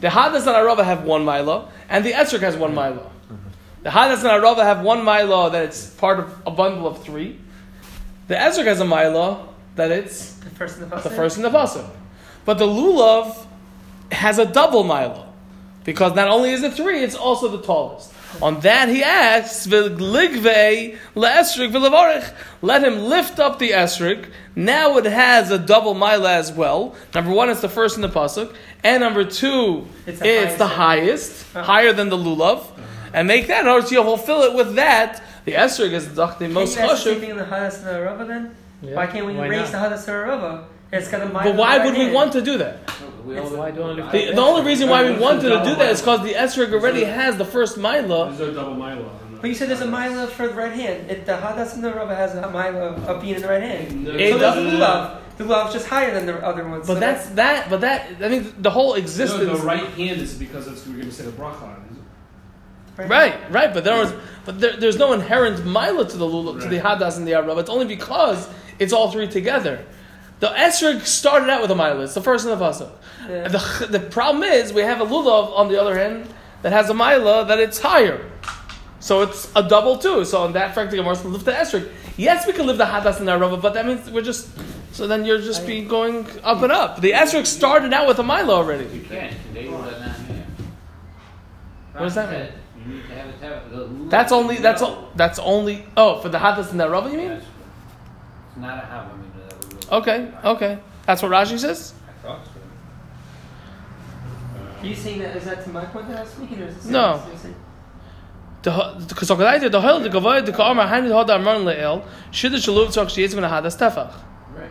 The 0.00 0.08
hadas 0.08 0.38
and 0.38 0.48
arava 0.48 0.84
have 0.84 1.04
one 1.04 1.24
milo, 1.24 1.68
and 1.88 2.04
the 2.04 2.12
esrog 2.12 2.40
has 2.40 2.56
one 2.56 2.74
milo. 2.74 2.96
Mm-hmm. 2.96 3.36
The 3.84 3.90
hadas 3.90 4.18
and 4.18 4.42
arava 4.42 4.62
have 4.62 4.82
one 4.82 5.04
milo 5.04 5.50
that 5.50 5.64
it's 5.64 5.86
part 5.86 6.18
of 6.18 6.34
a 6.46 6.50
bundle 6.50 6.86
of 6.86 7.04
three. 7.04 7.38
The 8.28 8.34
esrog 8.34 8.64
has 8.64 8.80
a 8.80 8.84
milo 8.84 9.54
that 9.76 9.90
it's 9.90 10.32
The 10.34 10.50
first 10.50 10.78
in 10.78 10.88
the 10.88 10.96
the 10.96 11.10
first 11.10 11.36
in 11.36 11.42
the 11.42 11.50
pasuk. 11.50 11.88
But 12.44 12.58
the 12.58 12.66
lulav 12.66 13.46
has 14.12 14.38
a 14.38 14.44
double 14.46 14.84
milo. 14.84 15.24
Because 15.84 16.14
not 16.14 16.28
only 16.28 16.50
is 16.50 16.62
it 16.62 16.74
three, 16.74 17.02
it's 17.02 17.14
also 17.14 17.48
the 17.48 17.62
tallest. 17.62 18.12
On 18.42 18.60
that 18.60 18.88
he 18.90 19.02
asks, 19.02 19.66
"V'ligvei 19.66 20.98
le'esrik 21.16 21.72
v'levarich." 21.72 22.30
Let 22.60 22.84
him 22.84 23.04
lift 23.04 23.40
up 23.40 23.58
the 23.58 23.70
esrik. 23.70 24.26
Now 24.54 24.98
it 24.98 25.06
has 25.06 25.50
a 25.50 25.58
double 25.58 25.94
mila 25.94 26.34
as 26.34 26.52
well. 26.52 26.94
Number 27.14 27.30
one, 27.30 27.48
it's 27.48 27.62
the 27.62 27.68
first 27.70 27.96
in 27.96 28.02
the 28.02 28.08
pasuk, 28.10 28.52
and 28.84 29.00
number 29.00 29.24
two, 29.24 29.86
It's 30.06 30.20
it's, 30.20 30.52
the 30.52 30.58
the 30.58 30.66
highest. 30.66 31.42
highest, 31.44 31.56
uh-huh. 31.56 31.64
higher 31.64 31.92
than 31.94 32.10
the 32.10 32.18
lulav. 32.18 32.64
And 33.14 33.26
make 33.26 33.46
that 33.46 33.62
in 33.62 33.68
order 33.68 33.86
to 33.86 33.94
fulfill 34.02 34.42
it 34.42 34.52
with 34.54 34.74
that. 34.74 35.22
The 35.46 35.52
esrik 35.52 35.92
is 35.92 36.12
the 36.14 36.26
Can 36.26 36.52
most 36.52 36.76
you 36.76 36.82
ask 36.82 37.04
the 37.04 37.14
same 37.14 37.20
chashuv. 37.22 37.36
the 37.38 37.44
Hadas 37.44 37.78
and 37.78 37.86
the 37.86 38.02
Rava 38.02 38.24
then? 38.26 38.54
Why 38.82 39.06
can't 39.06 39.24
we 39.24 39.34
Why 39.34 39.46
raise 39.48 39.72
not? 39.72 39.72
the 39.72 39.78
highest 39.78 40.08
and 40.08 40.42
the 40.42 40.64
Rava 40.92 41.02
It's 41.02 41.10
got 41.10 41.32
But 41.32 41.56
why 41.56 41.84
would 41.84 41.96
we 41.96 42.10
want 42.10 42.32
to 42.32 42.40
do 42.40 42.58
that? 42.58 42.80
We 43.24 43.34
It's- 43.34 43.46
only- 43.46 43.58
Why 43.58 43.70
The, 43.70 44.32
the 44.32 44.40
only 44.40 44.62
reason 44.64 44.88
why 44.88 45.04
we 45.04 45.18
wanted 45.18 45.42
to 45.50 45.62
do 45.64 45.74
that 45.76 45.90
is 45.90 46.00
because 46.00 46.22
the 46.22 46.34
esrog 46.34 46.72
already 46.72 47.04
has 47.04 47.36
the 47.36 47.44
first 47.44 47.76
mila. 47.76 48.32
There's 48.32 48.38
no 48.38 48.54
double 48.54 48.74
milo. 48.74 49.02
on 49.02 49.32
the- 49.32 49.38
But 49.40 49.50
you 49.50 49.54
said 49.54 49.68
there's 49.68 49.82
a 49.82 49.86
mila 49.86 50.26
for 50.28 50.48
the 50.48 50.54
right 50.54 50.72
hand. 50.72 51.10
If 51.10 51.26
the 51.26 51.32
hadas 51.32 51.74
in 51.74 51.82
the 51.82 51.92
rubber 51.92 52.14
has 52.14 52.34
a 52.34 52.48
mila 52.48 52.94
of 53.06 53.20
being 53.20 53.36
in 53.36 53.42
the 53.42 53.48
right 53.48 53.62
hand. 53.62 54.04
No, 54.04 54.10
It 54.12 54.32
so 54.32 54.38
does- 54.38 54.54
does 54.54 54.72
the 54.72 54.78
lulav. 54.78 55.16
The 55.36 55.44
lulav 55.44 55.68
is 55.68 55.72
just 55.74 55.86
higher 55.86 56.12
than 56.12 56.26
the 56.26 56.44
other 56.44 56.66
ones. 56.66 56.86
But 56.86 56.94
so 56.94 57.00
that's 57.00 57.26
that. 57.30 57.70
But 57.70 57.80
that 57.82 58.06
I 58.22 58.28
mean 58.28 58.52
the 58.58 58.70
whole 58.70 58.94
existence. 58.94 59.30
No, 59.30 59.52
existence. 59.52 59.60
the 59.60 59.66
right 59.66 59.90
hand 59.90 60.20
is 60.20 60.34
because 60.34 60.66
it's 60.66 60.86
we're 60.86 60.94
going 60.94 61.08
to 61.08 61.12
say 61.14 61.24
the 61.24 61.30
bracha 61.32 61.62
on. 61.62 61.88
Right, 63.06 63.36
right, 63.52 63.72
but 63.72 63.84
there 63.84 63.96
was, 63.96 64.12
but 64.44 64.60
there, 64.60 64.76
there's 64.76 64.98
no 64.98 65.12
inherent 65.12 65.64
mila 65.64 66.08
to 66.08 66.16
the 66.16 66.26
lulav, 66.26 66.62
to 66.62 66.68
the 66.68 66.80
hadas 66.80 67.16
and 67.16 67.28
the 67.28 67.34
arab. 67.34 67.56
It's 67.58 67.70
only 67.70 67.86
because 67.86 68.48
it's 68.80 68.92
all 68.92 69.12
three 69.12 69.28
together. 69.28 69.84
The 70.40 70.48
esrog 70.48 71.04
started 71.04 71.50
out 71.50 71.62
with 71.62 71.70
a 71.70 71.74
mila. 71.74 72.04
It's 72.04 72.14
the 72.14 72.22
first 72.22 72.46
in 72.46 72.56
the 72.56 72.64
pasuk. 72.64 72.90
Yeah. 73.28 73.48
The, 73.48 73.86
the 73.90 74.00
problem 74.00 74.44
is 74.44 74.72
we 74.72 74.82
have 74.82 75.00
a 75.00 75.06
lulav 75.06 75.56
on 75.56 75.68
the 75.68 75.80
other 75.80 75.98
hand 75.98 76.32
that 76.62 76.72
has 76.72 76.88
a 76.90 76.94
mila 76.94 77.44
that 77.46 77.58
it's 77.58 77.80
higher, 77.80 78.24
so 79.00 79.22
it's 79.22 79.50
a 79.56 79.68
double 79.68 79.98
too. 79.98 80.24
So 80.24 80.42
on 80.42 80.52
that 80.52 80.74
fact, 80.74 80.92
we're 80.92 81.14
supposed 81.14 81.24
lift 81.24 81.44
the 81.44 81.52
esrog. 81.52 81.90
Yes, 82.16 82.46
we 82.46 82.52
can 82.52 82.66
live 82.66 82.78
the 82.78 82.84
hadas 82.84 83.18
and 83.18 83.26
the 83.26 83.32
arab, 83.32 83.60
but 83.60 83.74
that 83.74 83.86
means 83.86 84.08
we're 84.10 84.22
just. 84.22 84.48
So 84.92 85.06
then 85.06 85.24
you're 85.24 85.40
just 85.40 85.66
be 85.66 85.84
going 85.84 86.26
up 86.42 86.62
and 86.62 86.72
up. 86.72 87.00
The 87.00 87.12
esrog 87.12 87.46
started 87.46 87.92
out 87.92 88.06
with 88.06 88.18
a 88.18 88.24
mila 88.24 88.54
already. 88.54 88.84
You 88.86 89.02
can't. 89.02 89.36
They 89.52 89.68
will 89.68 89.78
let 89.78 90.00
not 90.00 90.08
have. 90.08 90.46
What 91.94 92.00
does 92.00 92.14
that 92.14 92.30
mean? 92.30 92.48
You 92.86 92.94
need 92.94 93.06
to 93.08 93.14
have 93.14 93.28
it. 93.28 93.34
Have 93.40 93.70
the 93.70 93.86
That's 94.08 94.32
only. 94.32 94.56
That's 94.56 94.82
all. 94.82 95.10
That's 95.16 95.38
only. 95.40 95.84
Oh, 95.96 96.20
for 96.20 96.28
the 96.28 96.38
hadas 96.38 96.70
and 96.70 96.78
the 96.78 96.84
arab, 96.84 97.10
you 97.10 97.18
mean? 97.18 97.30
It's 97.32 97.44
not 98.56 98.82
a 98.84 98.86
have. 98.86 99.18
Okay, 99.90 100.32
okay. 100.44 100.78
That's 101.06 101.22
what 101.22 101.32
Rashi 101.32 101.58
says? 101.58 101.94
So. 102.22 102.38
Are 104.80 104.86
you 104.86 104.94
saying 104.94 105.20
that? 105.20 105.36
Is 105.36 105.44
that 105.44 105.64
to 105.64 105.70
my 105.70 105.84
point 105.86 106.08
that 106.08 106.18
I 106.18 106.20
was 106.22 106.30
speaking, 106.30 106.62
or 106.62 106.66
is 106.66 106.86
it? 106.86 106.90
No. 106.90 107.22
Because 108.62 109.30
okay, 109.30 109.68
the 109.68 109.80
hell 109.80 110.00
the 110.00 110.10
gavoy 110.10 110.44
the 110.44 110.52
kamar 110.52 110.86
handed 110.86 111.12
hod 111.12 111.30
amran 111.30 111.62
le'el 111.62 112.04
should 112.32 112.52
the 112.52 112.58
shaluv 112.58 112.88
tzok 112.88 113.08
she 113.08 113.22
is 113.22 113.32
going 113.32 113.42
to 113.42 113.48
have 113.48 113.64
tefach. 113.64 114.12
Right. 114.54 114.70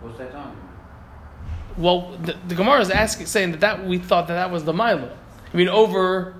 What's 0.00 0.18
that 0.18 0.32
talking 0.32 0.52
about? 0.52 1.78
Well, 1.78 2.16
the, 2.22 2.36
the 2.46 2.54
Gemara 2.54 2.80
is 2.80 2.90
asking, 2.90 3.26
saying 3.26 3.52
that, 3.52 3.60
that 3.60 3.84
we 3.86 3.98
thought 3.98 4.28
that 4.28 4.34
that 4.34 4.50
was 4.50 4.64
the 4.64 4.72
milo. 4.72 5.10
I 5.52 5.56
mean, 5.56 5.68
over, 5.68 6.34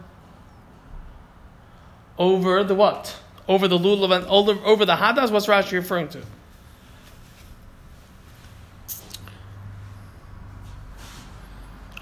over 2.18 2.62
the 2.62 2.74
what? 2.74 3.16
Over 3.48 3.66
the 3.66 3.78
lulav 3.78 4.14
and 4.16 4.26
over, 4.26 4.52
over 4.64 4.84
the 4.84 4.96
hadas. 4.96 5.30
What's 5.30 5.46
Rashi 5.46 5.72
referring 5.72 6.08
to? 6.10 6.22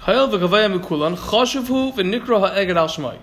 Hayel 0.05 0.29
v'gavaya 0.29 0.79
mikulan 0.79 1.15
choshev 1.15 1.67
hu 1.67 1.91
v'nikro 1.93 2.41
ha'eged 2.41 2.75
al 2.75 2.87
shmai. 2.87 3.17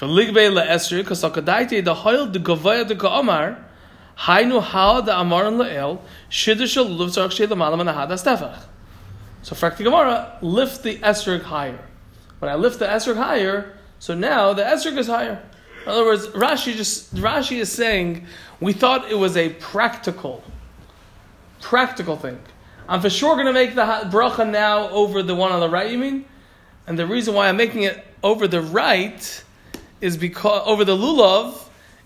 V'ligbei 0.00 0.52
le'esri 0.52 1.04
kasakadaiti 1.04 1.84
the 1.84 1.94
hayel 1.94 2.32
the 2.32 2.40
gavaya 2.40 2.86
the 2.86 2.96
ka'amar 2.96 3.64
hainu 4.18 4.60
ha 4.60 5.00
the 5.00 5.12
amaran 5.12 5.58
le'el 5.62 6.00
shiddush 6.28 6.76
al 6.76 6.86
lulav 6.86 7.10
tzarach 7.10 7.30
shei 7.30 7.46
l'malam 7.46 7.80
and 7.80 7.90
hadas 7.90 8.24
tefach. 8.24 8.64
So 9.42 9.54
frakti 9.54 9.84
Gemara, 9.84 10.36
lift 10.42 10.82
the 10.82 10.98
esrog 10.98 11.42
higher. 11.42 11.78
When 12.40 12.50
I 12.50 12.56
lift 12.56 12.80
the 12.80 12.86
esrog 12.86 13.16
higher, 13.16 13.78
so 14.00 14.14
now 14.14 14.52
the 14.52 14.64
esrog 14.64 14.98
is 14.98 15.06
higher. 15.06 15.40
In 15.84 15.88
other 15.88 16.04
words, 16.04 16.26
Rashi 16.28 16.76
just 16.76 17.14
Rashi 17.14 17.58
is 17.58 17.70
saying 17.70 18.26
we 18.60 18.72
thought 18.72 19.08
it 19.08 19.14
was 19.14 19.36
a 19.36 19.50
practical, 19.50 20.42
practical 21.60 22.16
thing. 22.16 22.40
I'm 22.88 23.00
for 23.00 23.10
sure 23.10 23.34
going 23.34 23.46
to 23.46 23.52
make 23.52 23.74
the 23.74 23.84
ha- 23.84 24.04
bracha 24.10 24.48
now 24.48 24.88
over 24.88 25.22
the 25.22 25.34
one 25.34 25.52
on 25.52 25.60
the 25.60 25.68
right. 25.68 25.90
You 25.90 25.98
mean? 25.98 26.24
And 26.86 26.98
the 26.98 27.06
reason 27.06 27.34
why 27.34 27.48
I'm 27.48 27.56
making 27.56 27.82
it 27.82 28.02
over 28.22 28.48
the 28.48 28.62
right 28.62 29.44
is 30.00 30.16
because 30.16 30.62
over 30.66 30.84
the 30.84 30.96
lulav 30.96 31.62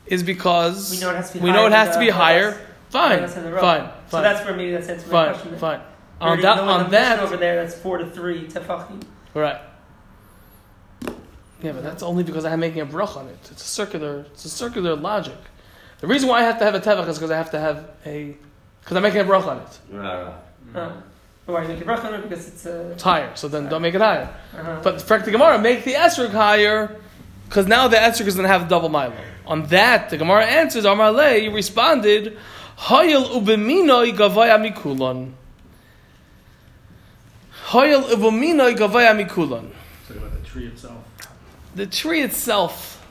is 0.06 0.22
because 0.22 0.90
We 0.90 1.00
know 1.00 1.10
it 1.10 1.16
has 1.16 1.30
to 1.30 1.38
be 1.38 1.40
higher 1.40 1.52
know 1.52 1.66
it 1.66 1.70
than 1.70 1.86
has 1.86 1.94
to 1.94 2.00
be 2.00 2.08
higher. 2.10 2.60
Fine, 2.90 3.20
Hadas 3.20 3.36
and 3.36 3.46
the 3.46 3.58
fine, 3.58 3.84
fine, 3.86 3.90
So 4.08 4.20
that's 4.22 4.44
where 4.44 4.54
maybe 4.54 4.72
that's 4.72 4.88
answering 4.88 5.12
my 5.12 5.28
question. 5.32 5.50
then. 5.52 5.60
fine. 5.60 5.80
On 6.20 6.40
that, 6.40 6.58
on 6.58 6.84
the 6.84 6.90
that, 6.90 7.20
over 7.20 7.36
there, 7.36 7.56
that's 7.64 7.74
four 7.74 7.98
to 7.98 8.08
three 8.10 8.46
tefachim. 8.46 9.02
Right. 9.34 9.60
Yeah, 11.62 11.72
but 11.72 11.82
that's 11.82 12.02
only 12.02 12.22
because 12.22 12.44
I'm 12.44 12.60
making 12.60 12.80
a 12.80 12.84
brach 12.84 13.16
on 13.16 13.28
it. 13.28 13.38
It's 13.50 13.62
a 13.62 13.66
circular. 13.66 14.26
It's 14.32 14.44
a 14.44 14.50
circular 14.50 14.94
logic. 14.94 15.36
The 16.00 16.06
reason 16.06 16.28
why 16.28 16.40
I 16.40 16.42
have 16.42 16.58
to 16.58 16.64
have 16.64 16.74
a 16.74 16.80
tevach 16.80 17.08
is 17.08 17.16
because 17.18 17.30
I 17.30 17.36
have 17.36 17.50
to 17.52 17.60
have 17.60 17.90
a 18.04 18.36
because 18.80 18.96
I'm 18.96 19.02
making 19.02 19.20
a 19.20 19.24
brach 19.24 19.44
on 19.46 19.58
it. 19.58 19.78
Right, 19.90 20.22
right. 20.24 20.34
Uh, 20.74 20.92
why 21.46 21.54
are 21.54 21.62
you 21.62 21.68
making 21.68 21.86
bracha 21.86 22.04
on 22.04 22.14
it? 22.14 22.22
Because 22.22 22.48
it's 22.48 22.66
a. 22.66 22.92
It's 22.92 23.02
higher, 23.02 23.34
so 23.34 23.48
then 23.48 23.68
don't 23.68 23.82
make 23.82 23.94
it 23.94 24.00
higher. 24.00 24.34
Uh-huh. 24.56 24.80
But 24.82 25.02
for 25.02 25.18
the 25.18 25.30
Gemara, 25.30 25.58
make 25.58 25.84
the 25.84 25.94
esrog 25.94 26.30
higher 26.30 26.96
because 27.52 27.66
now 27.66 27.86
the 27.86 27.96
esrog 27.96 28.26
is 28.26 28.34
going 28.34 28.48
to 28.48 28.58
have 28.58 28.68
double 28.68 28.88
milo. 28.88 29.14
On 29.46 29.64
that, 29.66 30.08
the 30.08 30.16
Gemara 30.16 30.46
answers, 30.46 30.86
Amar 30.86 31.12
Le, 31.12 31.36
you 31.36 31.50
responded, 31.50 32.38
Hayil 32.78 33.24
ubeminoi 33.24 34.16
gavaya 34.16 34.58
mikulon. 34.58 35.32
Hayil 37.66 38.04
ubeminoi 38.04 38.74
gavaya 38.74 39.14
mikulon. 39.14 39.70
Talking 40.08 40.22
about 40.22 40.32
the 40.32 40.48
tree 40.48 40.66
itself. 40.66 41.04
the 41.74 41.86
tree 41.86 42.22
itself. 42.22 43.06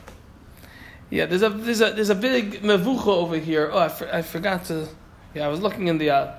Yeah, 1.10 1.26
there's 1.26 1.42
a 1.42 1.50
there's 1.50 1.80
a 1.80 1.92
there's 1.92 2.10
a 2.10 2.14
big 2.14 2.62
mevucha 2.62 3.06
over 3.06 3.36
here. 3.36 3.70
Oh, 3.72 3.78
I, 3.78 3.88
for, 3.88 4.12
I 4.12 4.22
forgot 4.22 4.64
to. 4.66 4.88
Yeah, 5.34 5.44
I 5.44 5.48
was 5.48 5.60
looking 5.60 5.86
in 5.88 5.98
the. 5.98 6.10
Uh, 6.10 6.32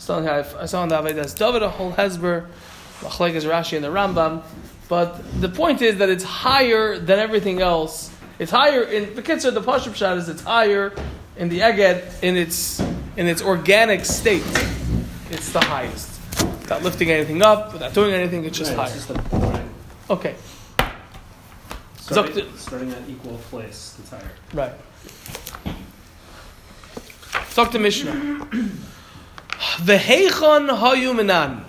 I 0.00 0.02
saw 0.02 0.16
in 0.18 0.24
the 0.24 0.32
I 0.58 0.64
saw 0.64 0.82
in 0.82 0.88
the 0.88 0.96
Avedas 0.96 1.36
David 1.36 1.62
a 1.62 1.68
whole 1.68 1.92
Hezber, 1.92 2.46
Machlekes 3.00 3.42
Rashi 3.44 3.76
and 3.76 3.84
the 3.84 3.88
Rambam, 3.88 4.42
but 4.88 5.20
the 5.42 5.48
point 5.50 5.82
is 5.82 5.98
that 5.98 6.08
it's 6.08 6.24
higher 6.24 6.98
than 6.98 7.18
everything 7.18 7.60
else. 7.60 8.10
It's 8.38 8.50
higher 8.50 8.82
in 8.82 9.14
the 9.14 9.20
Kitzur. 9.20 9.52
The 9.52 9.60
Pashup 9.60 9.94
shot 9.94 10.16
is 10.16 10.30
it's 10.30 10.40
higher 10.42 10.94
in 11.36 11.50
the 11.50 11.60
Eged 11.60 12.22
in 12.22 12.38
its 12.38 12.80
in 13.18 13.26
its 13.28 13.42
organic 13.42 14.06
state. 14.06 14.42
It's 15.30 15.52
the 15.52 15.60
highest. 15.60 16.08
Without 16.62 16.82
lifting 16.82 17.10
anything 17.10 17.42
up, 17.42 17.74
without 17.74 17.92
doing 17.92 18.14
anything, 18.14 18.46
it's 18.46 18.56
just 18.56 18.70
Right, 18.74 18.88
higher. 18.88 18.96
it's 18.96 19.06
just. 19.06 19.20
Okay, 20.08 20.34
starting, 22.00 22.34
Zok- 22.36 22.56
starting 22.58 22.90
at 22.92 23.02
equal 23.06 23.36
place, 23.50 23.96
it's 24.00 24.08
higher. 24.10 24.30
Right. 24.54 24.72
Talk 27.54 27.70
to 27.72 27.78
Mishnah. 27.78 28.46
The 29.82 29.96
heichon 29.96 30.68
hayuminan. 30.68 31.64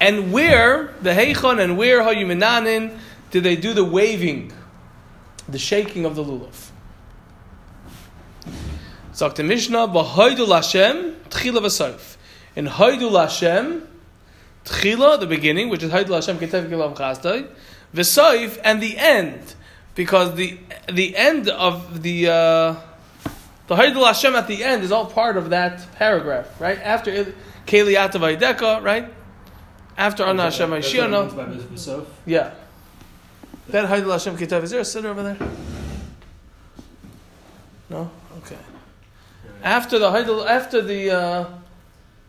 And 0.00 0.32
where, 0.32 0.94
the 1.02 1.10
heichon 1.10 1.60
and 1.60 1.76
where 1.76 2.00
hayuminanin 2.00 2.98
did 3.30 3.44
they 3.44 3.56
do 3.56 3.74
the 3.74 3.84
waving, 3.84 4.52
the 5.48 5.58
shaking 5.58 6.04
of 6.04 6.16
the 6.16 6.24
lulav? 6.24 6.70
Talk 9.16 9.34
to 9.36 9.42
Mishnah, 9.42 9.88
B'hoidul 9.88 10.54
Hashem, 10.54 11.16
tchila 11.28 11.60
v'soif. 11.60 12.16
In 12.56 12.66
hoidul 12.66 13.20
Hashem, 13.20 13.86
tchila, 14.64 15.20
the 15.20 15.26
beginning, 15.26 15.68
which 15.68 15.82
is 15.82 15.92
hoidul 15.92 16.14
Hashem, 16.14 16.38
ketev 16.38 16.68
kilav 16.68 16.96
chasdai, 16.96 17.46
v'soif, 17.94 18.58
and 18.64 18.82
the 18.82 18.96
end 18.96 19.54
because 19.94 20.34
the 20.34 20.58
the 20.90 21.16
end 21.16 21.48
of 21.48 22.02
the 22.02 22.28
uh, 22.28 22.74
the 23.68 23.76
Haidul 23.76 24.04
Hashem 24.06 24.34
at 24.34 24.46
the 24.48 24.62
end 24.64 24.82
is 24.82 24.92
all 24.92 25.06
part 25.06 25.36
of 25.36 25.50
that 25.50 25.86
paragraph, 25.94 26.60
right? 26.60 26.78
After 26.80 27.10
Keli 27.66 27.94
Atav 27.96 28.36
Aideka, 28.36 28.82
right? 28.82 29.12
After 29.96 30.24
Anna 30.24 30.44
Hashem 30.44 30.70
That's 30.70 30.92
what 30.94 31.04
it 31.04 31.10
means 31.10 31.32
Hashiano, 31.32 31.36
by 31.36 31.46
Mitzvah 31.46 31.78
Sof. 31.78 32.06
yeah. 32.26 32.50
That 33.68 33.88
Haidul 33.88 34.10
Hashem 34.12 34.36
Kitav, 34.36 34.62
is 34.64 34.70
there 34.70 34.80
a 34.80 34.84
sitter 34.84 35.08
over 35.08 35.22
there? 35.22 35.36
No? 37.88 38.10
Okay. 38.38 38.56
After 39.62 39.98
the 39.98 40.10
Haidul, 40.10 40.46
after 40.46 40.82
the, 40.82 41.10
uh, 41.10 41.48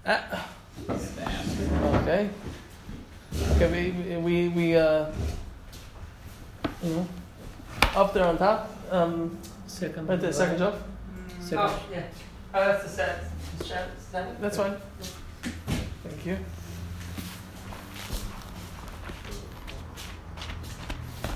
a- 0.06 0.40
okay. 0.90 2.30
Okay, 3.56 3.92
we, 3.92 4.18
we, 4.18 4.48
we, 4.50 4.76
uh, 4.78 5.06
you 6.84 6.90
know, 6.94 7.08
up 7.96 8.14
there 8.14 8.26
on 8.26 8.38
top, 8.38 8.70
um, 8.92 9.38
Second. 9.66 10.08
right 10.08 10.20
there, 10.22 10.32
second 10.34 10.60
job. 10.60 10.76
Second. 11.54 11.70
Oh, 11.70 11.84
yeah. 11.92 12.04
Oh, 12.54 12.66
that's 12.66 12.84
the 12.84 12.90
set. 12.90 13.24
The 13.60 13.66
set- 13.66 13.90
set. 14.12 14.42
That's 14.42 14.58
fine. 14.58 14.76
Thank 16.04 16.26
you. 16.26 16.38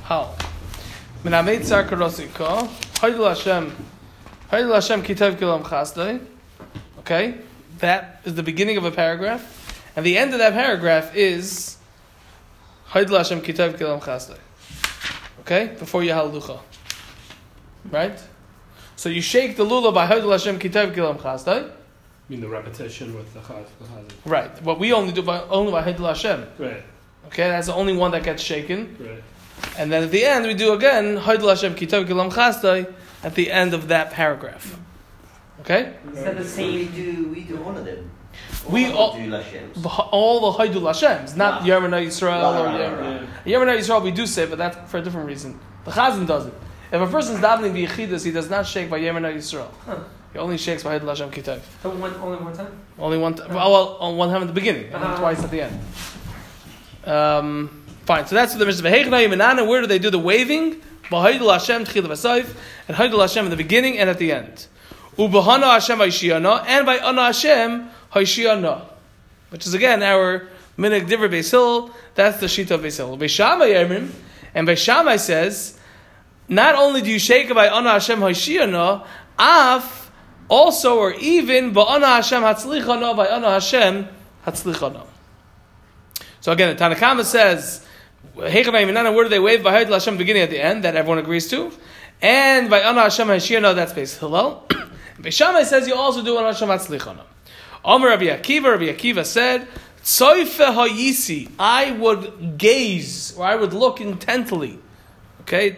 How? 0.03 0.35
Min 1.23 1.33
amet 1.33 1.65
zar 1.65 1.83
karosika, 1.83 2.67
Haidul 2.99 3.27
Hashem, 3.27 3.75
Haidul 4.51 4.73
Hashem 4.73 5.03
kitav 5.03 5.35
kilam 5.35 5.63
chasdai. 5.63 6.25
Okay? 6.99 7.35
That 7.79 8.21
is 8.25 8.33
the 8.35 8.43
beginning 8.43 8.77
of 8.77 8.85
a 8.85 8.91
paragraph. 8.91 9.91
And 9.95 10.05
the 10.05 10.17
end 10.17 10.33
of 10.33 10.39
that 10.39 10.53
paragraph 10.53 11.15
is 11.15 11.77
Haidul 12.89 13.17
Hashem 13.17 13.41
kitav 13.41 13.77
kilam 13.77 14.01
chasdai. 14.01 14.39
Okay? 15.41 15.75
Before 15.77 16.03
you 16.03 16.11
halalucha. 16.11 16.59
Right? 17.91 18.19
So 18.97 19.09
you 19.09 19.21
shake 19.21 19.55
the 19.57 19.63
lula 19.63 19.91
by 19.91 20.07
Haidul 20.07 20.31
Hashem 20.31 20.59
kitav 20.59 20.93
kilam 20.93 21.17
chasdai. 21.19 21.71
mean 22.29 22.41
the 22.41 22.47
repetition 22.49 23.15
with 23.15 23.33
the 23.33 23.39
chaz. 23.39 23.65
Right. 24.25 24.61
What 24.63 24.79
we 24.79 24.91
only 24.91 25.13
do 25.13 25.21
by 25.21 25.39
only 25.43 25.71
by 25.71 25.83
Haidul 25.83 26.07
Hashem. 26.09 26.45
Right, 26.57 26.83
Okay, 27.27 27.47
that's 27.49 27.67
the 27.67 27.73
only 27.75 27.95
one 27.95 28.11
that 28.11 28.23
gets 28.23 28.41
shaken. 28.43 28.97
right. 28.99 29.23
And 29.77 29.91
then 29.91 30.03
at 30.03 30.11
the 30.11 30.23
end 30.25 30.45
we 30.45 30.53
do 30.53 30.73
again 30.73 31.17
Haidul 31.17 31.49
Hashem 31.49 31.75
Kitav 31.75 32.07
Gilam 32.07 32.31
Chasdai 32.31 32.91
at 33.23 33.35
the 33.35 33.51
end 33.51 33.73
of 33.73 33.87
that 33.89 34.11
paragraph. 34.11 34.77
Okay? 35.61 35.93
Is 36.13 36.23
that 36.23 36.35
the 36.37 36.41
We 36.43 36.47
same? 36.47 36.91
do, 36.91 37.27
we 37.29 37.41
do 37.41 37.55
one 37.57 37.77
of 37.77 37.85
them. 37.85 38.09
We 38.69 38.91
all- 38.91 39.13
them 39.13 39.29
do 39.29 39.35
Lashems. 39.37 39.81
The- 39.81 39.89
All 39.89 40.51
the 40.51 40.57
Haidul 40.59 40.81
Hashems, 40.91 41.35
not 41.35 41.65
Yeah. 41.65 41.75
Yermana 41.79 42.05
Yisrael 42.05 42.41
Right, 42.41 42.59
or 42.61 42.65
right, 42.65 42.79
Yermana. 42.79 43.21
right, 43.45 43.79
Yisrael 43.79 44.01
we 44.03 44.11
do 44.11 44.25
say, 44.27 44.45
but 44.45 44.57
that's 44.57 44.77
for 44.91 44.97
a 44.97 45.01
different 45.01 45.27
reason. 45.27 45.59
The 45.85 45.91
Chazan 45.91 46.27
doesn't. 46.27 46.53
If 46.91 47.01
a 47.01 47.07
person's 47.07 47.39
davening 47.39 47.73
the 47.73 47.85
Yechidus, 47.85 48.23
he 48.23 48.31
does 48.31 48.49
not 48.49 48.65
shake 48.65 48.89
by 48.89 48.99
Yermana 48.99 49.33
Yisrael. 49.35 49.69
Huh. 49.85 49.97
He 50.33 50.39
only 50.39 50.57
shakes 50.57 50.83
by 50.83 50.97
Haidul 50.97 51.07
Hashem 51.07 51.31
Kitav. 51.31 51.61
So 51.83 51.89
one, 51.89 52.13
only 52.15 52.37
one 52.43 52.55
time? 52.55 52.71
Only 52.97 53.17
one, 53.17 53.33
t- 53.33 53.43
well, 53.49 53.71
well, 53.71 53.97
on 53.99 54.17
one 54.17 54.29
time 54.29 54.41
at 54.41 54.47
the 54.47 54.53
beginning, 54.53 54.85
and 54.85 54.95
Uh-huh. 54.95 55.17
twice 55.17 55.43
at 55.43 55.51
the 55.51 55.61
end. 55.61 55.79
Um, 57.05 57.83
fine, 58.05 58.27
so 58.27 58.35
that's 58.35 58.53
what 58.53 58.59
the 58.59 58.65
Mishnah 58.65 58.89
Vehechnai 58.89 59.67
Where 59.67 59.81
do 59.81 59.87
they 59.87 59.99
do 59.99 60.09
the 60.09 60.19
waving? 60.19 60.81
B'Haidul 61.09 61.51
Hashem 61.51 61.85
Tchil 61.85 62.03
V'Sayif, 62.03 62.53
and 62.87 62.97
Haidul 62.97 63.21
Hashem 63.21 63.45
in 63.45 63.51
the 63.51 63.57
beginning 63.57 63.97
and 63.97 64.09
at 64.09 64.17
the 64.17 64.31
end. 64.33 64.67
Ubahana 65.17 65.73
Hashem 65.73 65.99
Haishiyana, 65.99 66.65
and 66.67 66.85
by 66.85 66.99
Ana 66.99 67.23
Hashem 67.23 67.89
Haishiyana, 68.13 68.81
which 69.49 69.65
is 69.65 69.73
again 69.73 70.03
our 70.03 70.47
Minig 70.77 71.07
Diver 71.07 71.29
Beis 71.29 71.49
Hill. 71.49 71.91
That's 72.15 72.39
the 72.39 72.47
Shita 72.47 72.71
of 72.71 72.81
Beis 72.81 72.97
Hill. 72.97 73.17
Beishamai 73.17 73.73
Yemrim, 73.73 74.09
and 74.53 74.67
Beishamai 74.67 75.17
says, 75.19 75.76
not 76.49 76.75
only 76.75 77.01
do 77.01 77.11
you 77.11 77.19
shake 77.19 77.53
by 77.53 77.67
Ana 77.67 77.91
Hashem 77.91 78.19
Haishiyana, 78.19 79.05
af 79.37 80.11
also 80.49 80.97
or 80.97 81.13
even 81.13 81.73
ba'ana 81.73 82.17
Hashem 82.17 82.41
hatzlichana 82.41 83.15
by 83.15 83.27
Ana 83.27 83.51
Hashem 83.51 84.07
hatzlichana. 84.45 85.05
So 86.39 86.51
again, 86.51 86.75
the 86.75 86.81
Tanakama 86.81 87.23
says, 87.23 87.85
Hechavay 88.35 88.85
Minana, 88.87 89.13
where 89.13 89.23
do 89.23 89.29
they 89.29 89.39
wave? 89.39 89.63
By 89.63 89.83
Hashem 89.83 90.17
beginning 90.17 90.43
at 90.43 90.49
the 90.49 90.63
end, 90.63 90.83
that 90.83 90.95
everyone 90.95 91.17
agrees 91.17 91.49
to. 91.49 91.71
And 92.21 92.69
by 92.69 92.81
Ana 92.81 93.01
Hashem 93.01 93.27
Hashiyana, 93.27 93.75
that's 93.75 93.93
Beis 93.93 94.17
Hillel. 94.17 94.65
Beishamai 95.19 95.65
says 95.65 95.87
you 95.87 95.95
also 95.95 96.23
do 96.23 96.37
Ana 96.37 96.53
Hashem 96.53 96.69
hatzlichana. 96.69 97.23
Omer 97.83 98.07
Rabbi 98.07 98.25
Akiva, 98.25 98.71
Rabbi 98.71 98.85
Akiva 98.85 99.25
said, 99.25 99.67
Tzoife 100.03 100.73
ha'yisi, 100.73 101.51
I 101.59 101.91
would 101.91 102.57
gaze, 102.57 103.35
or 103.35 103.45
I 103.45 103.55
would 103.55 103.73
look 103.73 103.99
intently. 103.99 104.79
Okay? 105.41 105.77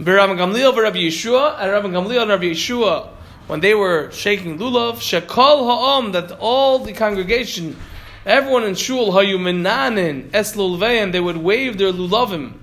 Rabbi 0.00 0.32
Gamliel 0.34 0.74
Rabbi 0.74 0.98
Yeshua, 0.98 1.60
and 1.60 1.70
Rabbi 1.70 1.88
Gamliel 1.88 2.22
and 2.22 2.30
Rabbi 2.30 2.44
Yeshua, 2.44 3.08
when 3.46 3.60
they 3.60 3.74
were 3.74 4.10
shaking 4.12 4.58
lulav, 4.58 4.94
shekol 4.94 5.26
ha'om, 5.66 6.12
that 6.12 6.32
all 6.40 6.78
the 6.78 6.94
congregation, 6.94 7.76
everyone 8.24 8.64
in 8.64 8.74
shul, 8.74 9.12
hayu 9.12 9.38
menanin, 9.38 10.30
es 10.32 10.56
lulvein, 10.56 11.12
they 11.12 11.20
would 11.20 11.36
wave 11.36 11.76
their 11.76 11.92
lulavim 11.92 12.54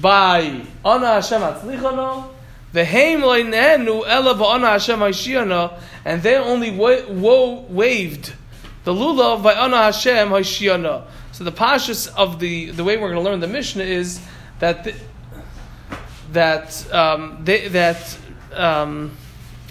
by 0.00 0.62
ana 0.82 1.20
Hashem 1.20 1.42
atzlichana, 1.42 2.26
veheim 2.72 3.20
leinenu 3.20 4.02
ela 4.06 4.34
ba'ana 4.34 4.70
Hashem 4.72 5.00
haishiyana, 5.00 5.78
and 6.06 6.22
they 6.22 6.36
only 6.36 6.70
wa- 6.70 7.06
wa- 7.06 7.60
waved 7.68 8.32
the 8.84 8.94
lulav 8.94 9.42
by 9.42 9.52
ana 9.52 9.76
Hashem 9.76 10.30
haishiyana. 10.30 11.04
So 11.32 11.44
the 11.44 11.52
pashas 11.52 12.08
of 12.14 12.40
the 12.40 12.70
the 12.70 12.82
way 12.82 12.96
we're 12.96 13.10
going 13.12 13.22
to 13.22 13.30
learn 13.30 13.40
the 13.40 13.46
Mishnah 13.46 13.84
is 13.84 14.22
that. 14.60 14.84
The, 14.84 14.94
that 16.32 16.92
um, 16.92 17.38
they, 17.44 17.68
that 17.68 18.18
um, 18.54 19.16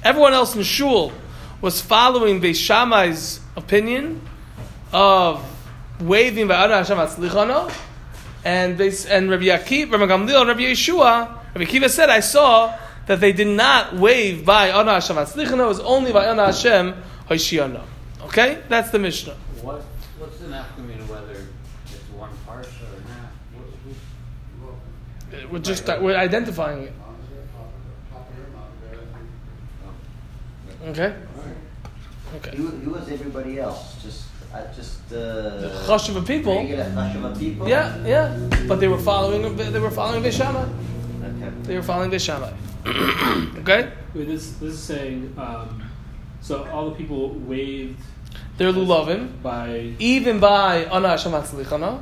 everyone 0.04 0.34
else 0.34 0.56
in 0.56 0.63
shul 0.63 1.12
was 1.62 1.82
following 1.82 2.42
Beis 2.42 2.56
Shammai's 2.56 3.42
opinion 3.56 4.22
of 4.94 5.44
waving 6.01 6.48
by 6.48 6.56
Adon 6.56 6.84
Hashem 6.84 6.98
Atzlichano, 6.98 7.72
and 8.46 8.78
Beis, 8.78 9.10
and 9.10 9.30
Rabbi 9.30 9.46
Akiva, 9.46 9.92
Rabbi 9.94 10.06
Gamliel, 10.06 10.48
Rabbi 10.48 10.62
Yeshua, 10.62 11.28
Rabbi 11.54 11.65
Akiva 11.65 11.89
said, 11.89 12.10
I 12.10 12.22
saw 12.22 12.78
that 13.06 13.19
they 13.19 13.34
did 13.34 13.48
not 13.48 13.95
wave 13.95 14.45
by 14.45 14.69
Adon 14.69 14.88
Hashem 14.88 15.17
Atzlichano, 15.17 15.65
it 15.65 15.67
was 15.67 15.80
only 15.82 16.13
by 16.13 16.26
Adon 16.26 16.45
Hashem 16.45 16.95
Hoshiyano. 17.30 17.82
Okay, 18.24 18.62
that's 18.69 18.91
the 18.91 19.00
Mishnah. 19.00 19.36
What, 19.62 19.84
We're 25.52 25.60
just 25.60 25.88
we're 25.88 26.16
identifying 26.18 26.84
it. 26.84 26.94
Okay. 30.88 31.14
Okay. 32.38 32.58
Who, 32.58 32.68
who 32.68 32.92
was 32.92 33.10
everybody 33.10 33.60
else? 33.60 34.02
Just, 34.02 34.26
uh, 34.54 34.62
just 34.74 35.00
uh, 35.12 35.60
The 35.60 35.84
chashuv 35.88 36.16
of 36.18 36.28
people. 36.28 36.56
regular 36.56 36.86
Chashava 36.86 37.38
people. 37.40 37.68
Yeah, 37.68 38.06
yeah. 38.06 38.38
But 38.68 38.80
they 38.80 38.88
were 38.88 39.00
following. 39.00 39.56
They 39.56 39.80
were 39.80 39.92
following 39.92 40.24
Beis 40.24 40.40
Okay. 40.40 41.52
They 41.64 41.76
were 41.76 41.84
following 41.84 42.12
Beis 42.12 42.30
okay. 43.60 43.92
Wait, 44.14 44.28
this 44.28 44.52
this 44.54 44.74
is 44.74 44.80
saying. 44.80 45.34
Um, 45.38 45.84
so 46.42 46.66
all 46.72 46.90
the 46.90 46.96
people 46.96 47.32
waved 47.32 48.00
They're 48.58 48.72
lulavim. 48.72 49.42
by. 49.44 49.94
Even 50.00 50.40
by 50.40 50.86
Ana 50.86 51.10
Hashem 51.10 51.32
Hatzlichana. 51.34 52.02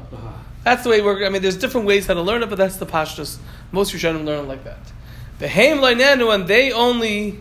That's 0.68 0.84
the 0.84 0.90
way 0.90 1.00
we're. 1.00 1.26
I 1.26 1.30
mean, 1.30 1.42
there's 1.42 1.56
different 1.56 1.88
ways 1.88 2.08
how 2.08 2.16
to 2.16 2.22
learn 2.22 2.44
it, 2.44 2.50
but 2.50 2.58
that's 2.58 2.76
the 2.76 2.86
pashtus. 2.86 3.38
Most 3.72 3.94
Rishonim 3.94 4.26
learn 4.26 4.44
it 4.44 4.48
like 4.50 4.66
that. 4.66 5.48
Haim 5.50 5.78
Lainenu, 5.78 6.36
and 6.36 6.46
they 6.46 6.74
only. 6.74 7.40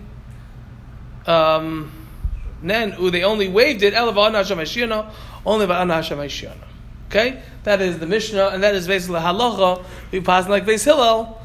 Um, 1.27 1.91
Nenu, 2.63 3.11
they 3.11 3.25
only 3.25 3.49
waved 3.49 3.83
it. 3.83 3.95
Ela 3.95 4.13
Ana 4.13 4.39
Hashem 4.39 4.59
Haishiyana, 4.59 5.11
only 5.45 5.67
by 5.67 5.81
Ana 5.81 5.95
Hashem 5.95 6.17
Haishiyana. 6.19 6.69
Okay, 7.09 7.43
that 7.65 7.81
is 7.81 7.99
the 7.99 8.07
Mishnah, 8.07 8.51
and 8.53 8.63
that 8.63 8.77
is 8.77 8.87
basically 8.87 9.19
halacha. 9.19 9.85
We 10.13 10.21
pass 10.21 10.49
like 10.49 10.65
Beis 10.65 10.85
Hillel. 10.85 11.37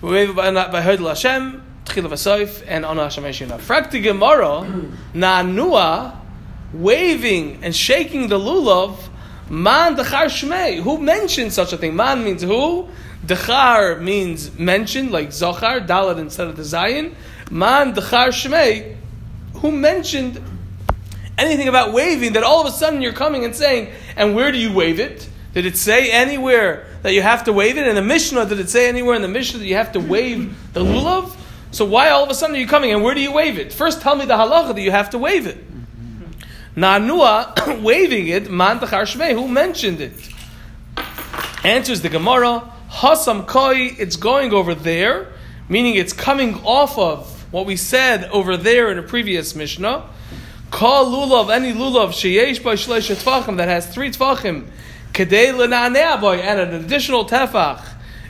We 0.00 0.12
wave 0.12 0.30
it 0.30 0.36
by 0.36 0.50
by 0.50 0.80
Herdel 0.80 1.08
Hashem, 1.08 1.62
Tchila 1.84 2.08
Vasoif, 2.08 2.64
and 2.66 2.86
Ana 2.86 3.10
Hashem. 3.10 3.24
Frakti 3.58 4.02
Gemara, 4.02 4.66
Nanua, 5.12 6.16
waving 6.72 7.62
and 7.62 7.76
shaking 7.76 8.28
the 8.28 8.38
lulav. 8.38 9.09
Man 9.50 9.96
dechar 9.96 10.26
shmei. 10.26 10.80
Who 10.80 10.98
mentioned 10.98 11.52
such 11.52 11.72
a 11.72 11.76
thing? 11.76 11.96
Man 11.96 12.22
means 12.22 12.42
who? 12.42 12.88
Dechar 13.26 14.00
means 14.00 14.56
mentioned, 14.56 15.10
like 15.10 15.30
Zochar, 15.30 15.84
Dalet 15.84 16.18
instead 16.18 16.46
of 16.46 16.56
the 16.56 16.62
Zion. 16.62 17.16
Man 17.50 17.92
dechar 17.92 18.28
shmei. 18.28 18.96
Who 19.54 19.72
mentioned 19.72 20.40
anything 21.36 21.66
about 21.66 21.92
waving 21.92 22.34
that 22.34 22.44
all 22.44 22.60
of 22.60 22.72
a 22.72 22.76
sudden 22.76 23.02
you're 23.02 23.12
coming 23.12 23.44
and 23.44 23.54
saying, 23.54 23.92
and 24.16 24.36
where 24.36 24.52
do 24.52 24.58
you 24.58 24.72
wave 24.72 25.00
it? 25.00 25.28
Did 25.52 25.66
it 25.66 25.76
say 25.76 26.12
anywhere 26.12 26.86
that 27.02 27.12
you 27.12 27.22
have 27.22 27.42
to 27.44 27.52
wave 27.52 27.76
it? 27.76 27.88
In 27.88 27.96
the 27.96 28.02
Mishnah, 28.02 28.46
did 28.46 28.60
it 28.60 28.70
say 28.70 28.88
anywhere 28.88 29.16
in 29.16 29.22
the 29.22 29.28
Mishnah 29.28 29.58
that 29.58 29.66
you 29.66 29.74
have 29.74 29.90
to 29.92 30.00
wave 30.00 30.56
the 30.74 30.84
lulav? 30.84 31.36
So 31.72 31.84
why 31.84 32.10
all 32.10 32.22
of 32.22 32.30
a 32.30 32.34
sudden 32.34 32.54
are 32.54 32.58
you 32.60 32.68
coming 32.68 32.92
and 32.92 33.02
where 33.02 33.16
do 33.16 33.20
you 33.20 33.32
wave 33.32 33.58
it? 33.58 33.72
First 33.72 34.00
tell 34.00 34.14
me 34.14 34.26
the 34.26 34.34
halacha 34.34 34.76
that 34.76 34.80
you 34.80 34.92
have 34.92 35.10
to 35.10 35.18
wave 35.18 35.48
it. 35.48 35.64
Nanua 36.80 37.82
waving 37.82 38.28
it, 38.28 38.50
man 38.50 38.80
tachar 38.80 39.02
shmei, 39.02 39.34
who 39.34 39.46
mentioned 39.46 40.00
it? 40.00 40.12
Answers 41.62 42.00
the 42.00 42.08
Gemara, 42.08 42.72
Hasam 42.90 43.46
koi, 43.46 43.94
it's 43.98 44.16
going 44.16 44.54
over 44.54 44.74
there, 44.74 45.28
meaning 45.68 45.96
it's 45.96 46.14
coming 46.14 46.54
off 46.64 46.98
of 46.98 47.52
what 47.52 47.66
we 47.66 47.76
said 47.76 48.24
over 48.30 48.56
there 48.56 48.90
in 48.90 48.98
a 48.98 49.02
previous 49.02 49.54
Mishnah. 49.54 50.08
Call 50.70 51.06
lulav, 51.10 51.54
any 51.54 51.72
lulav, 51.74 52.08
sheyesh 52.08 52.62
by 52.62 52.74
shleisha 52.74 53.56
that 53.58 53.68
has 53.68 53.92
three 53.92 54.10
tvachim, 54.10 54.66
kedei 55.12 55.52
lenanea 55.52 56.18
boy, 56.18 56.36
and 56.36 56.60
an 56.60 56.82
additional 56.82 57.26
tefach, 57.26 57.84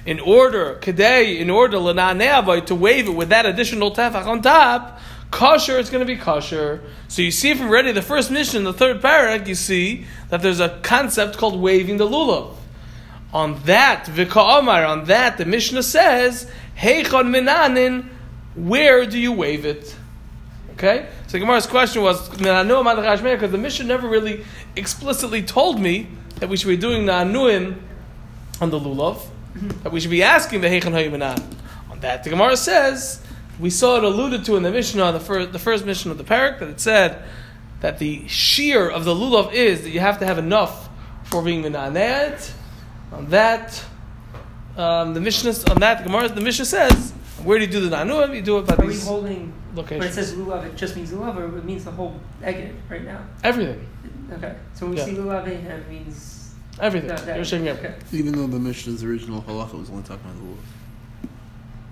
in 0.05 0.19
order, 0.19 0.77
kedei, 0.81 1.39
in 1.39 1.51
order 1.51 1.77
lenanea 1.77 2.45
boy, 2.45 2.61
to 2.63 2.75
wave 2.75 3.07
it 3.07 3.13
with 3.13 3.29
that 3.29 3.47
additional 3.47 3.93
tefach 3.93 4.27
on 4.27 4.43
top, 4.43 5.00
kosher, 5.31 5.79
it's 5.79 5.91
going 5.91 6.07
to 6.07 6.13
be 6.13 6.17
kosher. 6.21 6.83
So 7.09 7.23
you 7.23 7.31
see 7.31 7.55
from 7.55 7.69
already 7.69 7.93
the 7.93 8.03
first 8.03 8.31
Mishnah, 8.31 8.61
the 8.61 8.73
third 8.73 9.01
parak, 9.01 9.47
you 9.47 9.55
see 9.55 10.07
that 10.29 10.43
there's 10.43 10.61
a 10.61 10.81
concept 10.83 11.39
called 11.39 11.61
waving 11.61 11.97
the 11.97 12.07
lulav. 12.07 12.55
On 13.33 13.63
that, 13.63 14.07
Vika 14.07 14.37
on 14.37 15.05
that, 15.05 15.39
the 15.39 15.45
Mishnah 15.45 15.85
says, 15.85 16.51
Heichon 16.77 17.29
minanin, 17.31 18.09
where 18.57 19.07
do 19.07 19.19
you 19.19 19.33
wave 19.33 19.65
it? 19.65 19.95
Okay? 20.73 21.07
So 21.29 21.39
Gemara's 21.39 21.67
question 21.67 22.03
was, 22.03 22.29
because 22.29 23.53
the 23.53 23.59
Mishnah 23.59 23.87
never 23.87 24.09
really 24.09 24.45
explicitly 24.75 25.43
told 25.43 25.79
me 25.79 26.09
that 26.37 26.49
we 26.49 26.57
should 26.57 26.69
be 26.69 26.77
doing 26.77 27.05
Na'anuim 27.05 27.77
on 28.61 28.71
the 28.71 28.81
lulav, 28.81 29.23
that 29.83 29.93
we 29.93 30.01
should 30.01 30.11
be 30.11 30.25
asking 30.25 30.63
the 30.63 30.69
Heichon 30.69 30.93
Hayuminan. 30.93 31.41
On 31.91 32.01
that, 32.01 32.25
the 32.25 32.31
Gemara 32.31 32.57
says, 32.57 33.23
we 33.61 33.71
saw 33.71 33.97
it 33.97 34.05
alluded 34.05 34.45
to 34.47 34.57
in 34.57 34.63
the 34.63 34.71
Mishnah, 34.73 35.13
the 35.13 35.21
first, 35.21 35.53
the 35.53 35.59
first 35.59 35.85
Mishnah 35.87 36.13
of 36.13 36.19
the 36.19 36.25
Parak, 36.25 36.59
that 36.61 36.69
it 36.69 36.81
said 36.81 37.23
that 37.81 37.99
the 37.99 38.27
shear 38.29 38.89
of 38.89 39.05
the 39.05 39.15
lulav 39.15 39.53
is 39.53 39.83
that 39.83 39.91
you 39.91 40.01
have 40.01 40.19
to 40.21 40.27
have 40.27 40.39
enough 40.39 40.89
for 41.25 41.43
being 41.43 41.63
Minanet. 41.63 42.53
On 43.13 43.27
that, 43.31 43.83
um, 44.77 45.15
the 45.15 45.21
Mishnah, 45.21 45.53
on 45.71 45.81
that, 45.81 45.99
the 45.99 46.05
Gemara, 46.05 46.29
the 46.29 46.41
Mishnah 46.41 46.65
says, 46.65 47.13
where 47.45 47.59
do 47.59 47.65
you 47.65 47.71
do 47.71 47.89
the 47.89 47.95
Nanuim? 47.97 48.35
You 48.35 48.43
do 48.43 48.59
it 48.59 48.67
by 48.67 48.75
Are 48.75 48.81
we 48.87 48.89
these. 48.89 49.07
holding 49.07 49.53
When 49.75 50.03
it 50.03 50.13
says 50.13 50.35
lulav, 50.35 50.65
it 50.65 50.77
just 50.77 50.95
means 50.97 51.11
lulav, 51.11 51.37
or 51.37 51.59
it 51.59 51.65
means 51.65 51.85
the 51.85 51.91
whole 51.91 52.19
egg 52.43 52.75
right 52.89 53.05
now. 53.05 53.21
Everything, 53.43 53.87
Okay, 54.33 54.55
so 54.75 54.87
when 54.87 54.95
we 54.95 54.99
Yeah. 55.01 55.05
see 55.07 55.15
lulav, 55.17 55.47
it 55.49 55.89
means 55.89 56.55
everything. 56.79 57.09
that, 57.09 57.27
that 57.27 57.37
You're 57.37 57.45
saying 57.45 57.67
everything. 57.67 57.93
okay. 57.93 58.17
Even 58.17 58.33
though 58.35 58.47
the 58.47 58.59
Mishnah's 58.61 59.03
original 59.03 59.43
halacha 59.43 59.79
was 59.79 59.91
only 59.91 60.03
talking 60.03 60.25
about 60.25 60.37
the 60.39 60.45
wolf. 60.45 60.59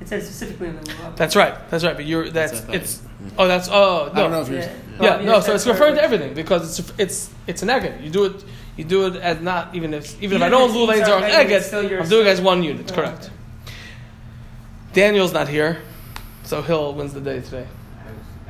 It 0.00 0.08
says 0.08 0.24
specifically 0.24 0.68
in 0.68 0.76
the 0.76 0.82
lulav. 0.82 1.16
That's 1.16 1.34
right. 1.36 1.54
That's 1.70 1.84
right. 1.84 1.96
But 1.96 2.04
you're 2.06 2.30
that's 2.30 2.60
That's 2.60 2.74
it's. 2.74 2.94
thought. 2.96 3.32
Oh, 3.38 3.48
that's 3.48 3.68
oh 3.70 4.10
I 4.12 4.16
don't 4.20 4.30
know 4.30 4.36
no. 4.38 4.42
if 4.42 4.48
you're. 4.48 4.60
Yeah. 4.60 4.66
Yeah. 4.66 4.98
Well, 5.00 5.20
Yeah, 5.20 5.26
no. 5.32 5.40
So 5.40 5.54
it's 5.54 5.66
referring 5.66 5.96
to 5.96 6.02
everything 6.02 6.34
because 6.34 6.78
it's 6.78 6.92
it's 6.98 7.30
it's 7.46 7.62
an 7.62 7.70
egg. 7.70 8.00
You 8.02 8.10
do 8.10 8.24
it. 8.26 8.44
You 8.76 8.84
do 8.84 9.06
it 9.06 9.16
as 9.16 9.40
not 9.40 9.74
even 9.74 9.92
if 9.94 10.20
even 10.22 10.36
if 10.36 10.42
I 10.42 10.46
Even 10.46 10.58
know 10.58 10.66
if 10.66 10.72
lulav 10.72 11.00
it's 11.00 11.08
are 11.08 11.22
egg, 11.24 11.46
egg, 11.46 11.50
it's 11.50 11.66
still 11.66 11.88
your- 11.88 12.02
I'm 12.02 12.08
doing 12.08 12.26
it 12.26 12.30
as 12.30 12.40
one 12.40 12.62
unit. 12.62 12.90
Oh, 12.92 12.94
Correct. 12.94 13.24
okay. 13.24 13.32
Daniel's 14.92 15.32
not 15.32 15.48
here, 15.48 15.80
so 16.44 16.62
Hill 16.62 16.94
wins 16.94 17.12
the 17.12 17.20
day 17.20 17.40
today. 17.40 17.66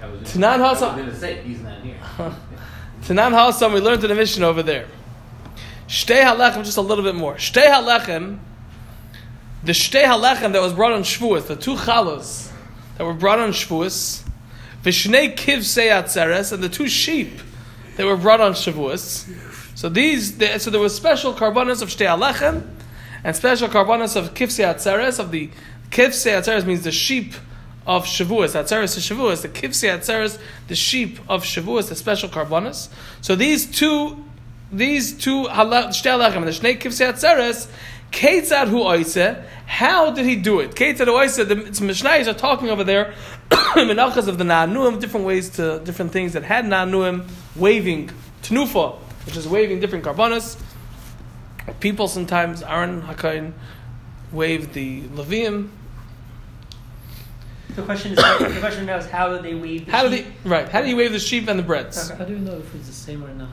I 0.01 0.07
was, 0.07 0.15
I 0.19 0.21
was, 0.21 0.21
Tanan 0.35 0.61
I 0.61 0.71
was 0.71 0.81
gonna 0.81 1.15
say, 1.17 1.43
he's 1.43 1.61
not 1.61 1.81
here. 1.83 1.97
Tanan 3.03 3.33
Hasam, 3.33 3.73
we 3.73 3.81
learned 3.81 4.03
in 4.05 4.09
the 4.09 4.15
Mishnah 4.15 4.47
over 4.47 4.63
there. 4.63 4.87
Shtei 5.89 6.23
halechem, 6.23 6.65
just 6.65 6.77
a 6.77 6.83
little 6.83 7.03
bit 7.05 7.15
more. 7.15 7.35
Shtei 7.35 7.67
halechem, 7.67 8.39
the 9.63 9.73
shtei 9.73 10.05
halechem 10.05 10.53
that 10.53 10.63
was 10.63 10.73
brought 10.73 10.93
on 10.93 11.03
Shavuos, 11.03 11.47
the 11.47 11.57
two 11.57 11.75
chalos 11.75 12.51
that 12.97 13.05
were 13.05 13.15
brought 13.15 13.39
on 13.39 13.51
Shavuos, 13.51 14.23
vishnei 14.83 15.37
kivsei 15.37 15.91
atzeres, 15.91 16.53
and 16.53 16.63
the 16.63 16.69
two 16.69 16.89
sheep 16.89 17.41
that 17.97 18.07
were 18.07 18.17
brought 18.17 18.41
on 18.41 18.53
Shavuos. 18.53 19.29
So 19.77 19.89
these, 19.89 20.39
the, 20.39 20.59
so 20.59 20.71
there 20.71 20.81
was 20.81 20.95
special 20.95 21.33
carbonas 21.33 21.83
of 21.83 21.89
shtei 21.89 22.07
halechem, 22.07 22.67
and 23.25 23.35
special 23.35 23.69
carbonas 23.69 24.17
of 24.17 24.35
kivsei 24.35 24.65
atzeres, 24.73 25.19
of 25.19 25.31
the 25.31 25.51
kivsei 25.91 26.33
atzeres 26.33 26.65
means 26.65 26.85
the 26.85 26.93
sheep 26.93 27.35
of 27.87 28.05
Shavuos. 28.05 28.55
Atzeres 28.55 28.97
is 28.97 29.09
Shavuos. 29.09 29.43
The 29.43 29.49
kivsei 29.49 29.99
atzeres, 29.99 30.39
the 30.69 30.77
sheep 30.77 31.19
of 31.29 31.43
Shavuos, 31.43 31.89
the 31.89 31.95
special 31.95 32.29
carbonas. 32.29 32.91
So 33.23 33.35
these 33.35 33.67
two, 33.67 34.25
these 34.71 35.17
two 35.17 35.47
hala- 35.47 35.89
shtei 35.89 36.13
halechem 36.19 36.37
and 36.37 36.47
the 36.49 36.51
shnei 36.51 36.79
kivsei 36.79 37.13
atzeres, 37.13 37.69
Ketzad 38.11 38.69
hu 38.69 38.83
oise, 38.83 39.37
how 39.67 40.11
did 40.11 40.25
he 40.25 40.37
do 40.37 40.61
it? 40.61 40.73
Ketzad 40.73 41.07
hu 41.07 41.17
oise, 41.17 41.37
the 41.37 41.67
it's 41.67 41.81
Mishnayos 41.81 42.27
are 42.27 42.35
talking 42.35 42.71
over 42.71 42.85
there, 42.85 43.15
menachas 43.51 44.29
of 44.29 44.39
the 44.39 44.45
Na'anuim, 44.45 45.01
different 45.01 45.27
ways 45.27 45.51
to, 45.51 45.81
different 45.85 46.13
things 46.13 46.33
that 46.33 46.43
had 46.43 46.65
Na'anuim, 46.65 47.29
waving, 47.55 48.11
Tnufa, 48.43 48.97
which 49.27 49.37
is 49.37 49.47
waving 49.47 49.81
different 49.81 50.05
carbonas. 50.05 50.57
People 51.81 52.09
sometimes, 52.09 52.63
Aaron 52.63 53.03
Hakain, 53.03 53.53
wave 54.33 54.73
the 54.73 55.03
Levium. 55.03 55.69
The 57.77 57.83
question 57.83 58.13
is, 58.13 58.17
the 58.39 58.57
question 58.59 58.87
now 58.87 58.97
is 58.97 59.07
how 59.07 59.37
do 59.37 59.43
they 59.43 59.55
wave 59.55 59.85
the 59.87 59.93
How 59.93 60.09
do 60.09 60.17
sheep? 60.17 60.27
they, 60.43 60.49
right, 60.49 60.69
how 60.69 60.81
do 60.81 60.89
you 60.89 60.97
wave 60.97 61.13
the 61.13 61.19
sheep 61.21 61.47
and 61.47 61.59
the 61.59 61.63
breads? 61.63 62.11
Okay. 62.11 62.19
How 62.19 62.25
do 62.25 62.33
you 62.33 62.39
know 62.39 62.57
if 62.57 62.75
it's 62.75 62.87
the 62.87 62.93
same 62.93 63.23
or 63.23 63.29
not? 63.35 63.51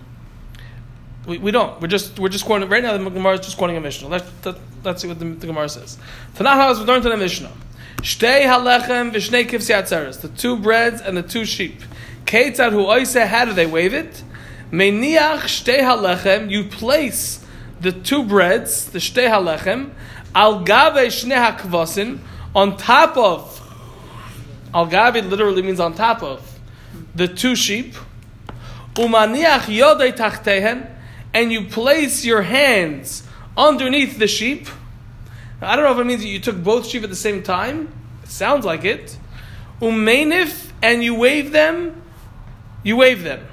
We, 1.26 1.38
we 1.40 1.52
don't. 1.52 1.80
We're 1.82 1.88
just 1.88 2.20
we're 2.20 2.30
just 2.30 2.46
quoting 2.46 2.70
right 2.70 2.84
now. 2.84 2.98
The 2.98 3.10
Gemara 3.10 3.34
is 3.34 3.40
just 3.42 3.58
quoting 3.58 3.78
a 3.78 3.82
Mishnah. 3.82 4.08
Let's 4.08 4.46
let, 4.46 4.56
let's 4.84 5.02
see 5.02 5.08
what 5.08 5.20
the, 5.20 5.26
the 5.26 5.48
Gemara 5.48 5.70
says. 5.70 5.98
Tanach 6.36 6.56
has 6.56 6.80
learned 6.82 7.06
in 7.06 7.12
the 7.12 7.18
Mishnah. 7.18 7.52
Shtei 7.98 8.44
halechem 8.44 9.12
v'shnei 9.12 9.48
kivsi 9.48 9.74
atzeres. 9.74 10.22
The 10.22 10.30
two 10.30 10.58
breads 10.58 11.02
and 11.02 11.18
the 11.18 11.24
two 11.24 11.46
sheep. 11.46 11.82
Keitzad 12.26 12.72
hu 12.72 12.86
oise. 12.86 13.16
How 13.16 13.46
do 13.46 13.54
they 13.54 13.66
wave 13.66 13.94
it? 13.94 14.24
Meniach 14.72 15.42
shtei 15.42 15.80
halechem. 15.80 16.52
You 16.52 16.66
place 16.66 17.44
the 17.82 17.92
two 17.92 18.24
breads, 18.24 18.90
the 18.92 19.00
shtei 19.00 19.30
halechem, 19.30 19.92
al 20.34 20.64
gave 20.64 21.12
shnei 21.12 21.58
hakvasin, 21.58 22.20
on 22.56 22.78
top 22.78 23.18
of. 23.18 23.62
Al 24.74 24.88
gave 24.88 25.26
literally 25.26 25.62
means 25.62 25.80
on 25.80 25.94
top 25.94 26.24
of 26.24 26.60
the 27.14 27.28
two 27.28 27.56
sheep. 27.56 27.94
Umaniach 28.96 29.62
yodei 29.62 30.16
tachtehen, 30.16 30.95
and 31.36 31.52
you 31.52 31.66
place 31.66 32.24
your 32.24 32.42
hands 32.42 33.28
underneath 33.58 34.18
the 34.18 34.26
sheep. 34.26 34.68
I 35.62 35.76
don't 35.76 35.84
know 35.84 35.92
if 35.92 36.00
it 36.00 36.06
means 36.06 36.22
that 36.22 36.30
you 36.30 36.40
took 36.40 36.64
both 36.64 36.88
sheep 36.88 37.04
at 37.04 37.10
the 37.10 37.16
same 37.16 37.44
time. 37.44 37.92
It 38.24 38.30
sounds 38.30 38.64
like 38.64 38.86
it. 38.86 39.18
Umenif, 39.82 40.72
and 40.82 41.04
you 41.04 41.14
wave 41.14 41.52
them. 41.52 42.02
You 42.84 42.96
wave 42.96 43.24
them. 43.24 43.46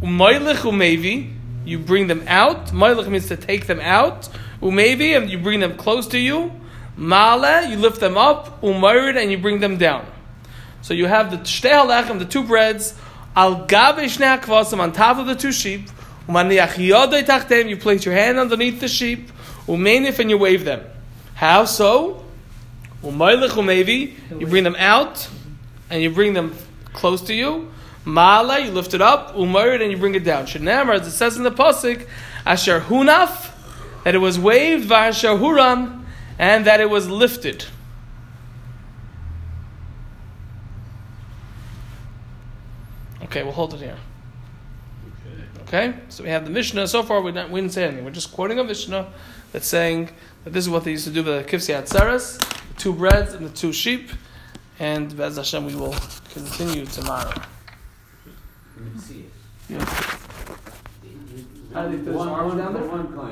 Umaylich 0.00 0.62
umevi, 0.62 1.34
you 1.66 1.78
bring 1.78 2.06
them 2.06 2.24
out. 2.26 2.68
Maylich 2.68 3.08
means 3.08 3.28
to 3.28 3.36
take 3.36 3.66
them 3.66 3.80
out. 3.80 4.30
Umevi, 4.62 5.16
and 5.16 5.28
you 5.28 5.38
bring 5.38 5.60
them 5.60 5.76
close 5.76 6.06
to 6.08 6.18
you. 6.18 6.50
Male, 6.96 7.68
you 7.68 7.76
lift 7.76 8.00
them 8.00 8.16
up. 8.16 8.62
Umayrid, 8.62 9.20
and 9.20 9.30
you 9.30 9.36
bring 9.36 9.60
them 9.60 9.76
down. 9.76 10.06
So 10.80 10.94
you 10.94 11.06
have 11.06 11.30
the 11.30 11.36
halechem, 11.36 12.18
the 12.18 12.24
two 12.24 12.42
breads, 12.42 12.94
al 13.36 13.66
shnei 13.66 14.78
on 14.78 14.92
top 14.92 15.18
of 15.18 15.26
the 15.26 15.34
two 15.34 15.52
sheep. 15.52 15.90
You 16.28 17.76
place 17.76 18.04
your 18.04 18.14
hand 18.14 18.38
underneath 18.38 18.80
the 18.80 18.88
sheep. 18.88 19.30
Umenif, 19.66 20.18
and 20.18 20.30
you 20.30 20.38
wave 20.38 20.64
them. 20.64 20.84
How 21.34 21.64
so? 21.64 22.24
You 23.02 24.46
bring 24.46 24.64
them 24.64 24.76
out, 24.78 25.28
and 25.88 26.02
you 26.02 26.10
bring 26.10 26.34
them 26.34 26.54
close 26.92 27.22
to 27.22 27.34
you. 27.34 27.70
Mala, 28.04 28.58
you 28.60 28.70
lift 28.70 28.94
it 28.94 29.00
up. 29.00 29.34
Umayrid, 29.34 29.82
and 29.82 29.90
you 29.90 29.96
bring 29.98 30.14
it 30.14 30.24
down. 30.24 30.46
Shenamar, 30.46 31.00
as 31.00 31.06
it 31.06 31.12
says 31.12 31.36
in 31.36 31.42
the 31.42 31.50
pasuk, 31.50 32.06
asher 32.44 32.80
hunaf, 32.80 33.50
that 34.04 34.14
it 34.14 34.18
was 34.18 34.38
waved, 34.38 34.88
v'asher 34.88 35.38
huram, 35.38 36.04
and 36.38 36.64
that 36.66 36.80
it 36.80 36.88
was 36.88 37.08
lifted. 37.08 37.66
Okay, 43.24 43.42
we'll 43.42 43.52
hold 43.52 43.74
it 43.74 43.80
here. 43.80 43.98
Okay, 45.68 45.94
so 46.08 46.24
we 46.24 46.30
have 46.30 46.44
the 46.44 46.50
Mishnah. 46.50 46.88
So 46.88 47.02
far, 47.02 47.20
we 47.20 47.30
didn't, 47.30 47.50
we 47.52 47.60
didn't 47.60 47.74
say 47.74 47.84
anything. 47.84 48.04
We're 48.04 48.10
just 48.10 48.32
quoting 48.32 48.58
a 48.58 48.64
Mishnah 48.64 49.12
that's 49.52 49.66
saying 49.66 50.08
that 50.44 50.52
this 50.54 50.64
is 50.64 50.70
what 50.70 50.84
they 50.84 50.92
used 50.92 51.04
to 51.04 51.10
do 51.12 51.22
with 51.22 51.46
the 51.46 51.50
kivsi 51.56 51.74
atzeres, 51.78 52.38
the 52.38 52.74
two 52.80 52.92
breads 52.94 53.34
and 53.34 53.44
the 53.46 53.50
two 53.50 53.72
sheep. 53.72 54.08
And 54.78 55.14
Bez 55.14 55.36
Hashem, 55.36 55.66
we 55.66 55.74
will 55.74 55.94
continue 56.32 56.86
tomorrow. 56.86 57.28
Let 57.34 58.94
me 58.94 59.00
see 59.00 59.20
it. 59.20 59.30
Yeah. 59.68 59.84
How 61.74 61.86
do 61.86 61.90
they 61.90 61.98
put 61.98 62.06
his 62.06 62.14
One- 62.16 62.28
arms 62.28 62.54
one- 62.54 62.58
down 62.58 62.72
there? 62.72 62.82
One 62.84 63.06
coin. 63.08 63.26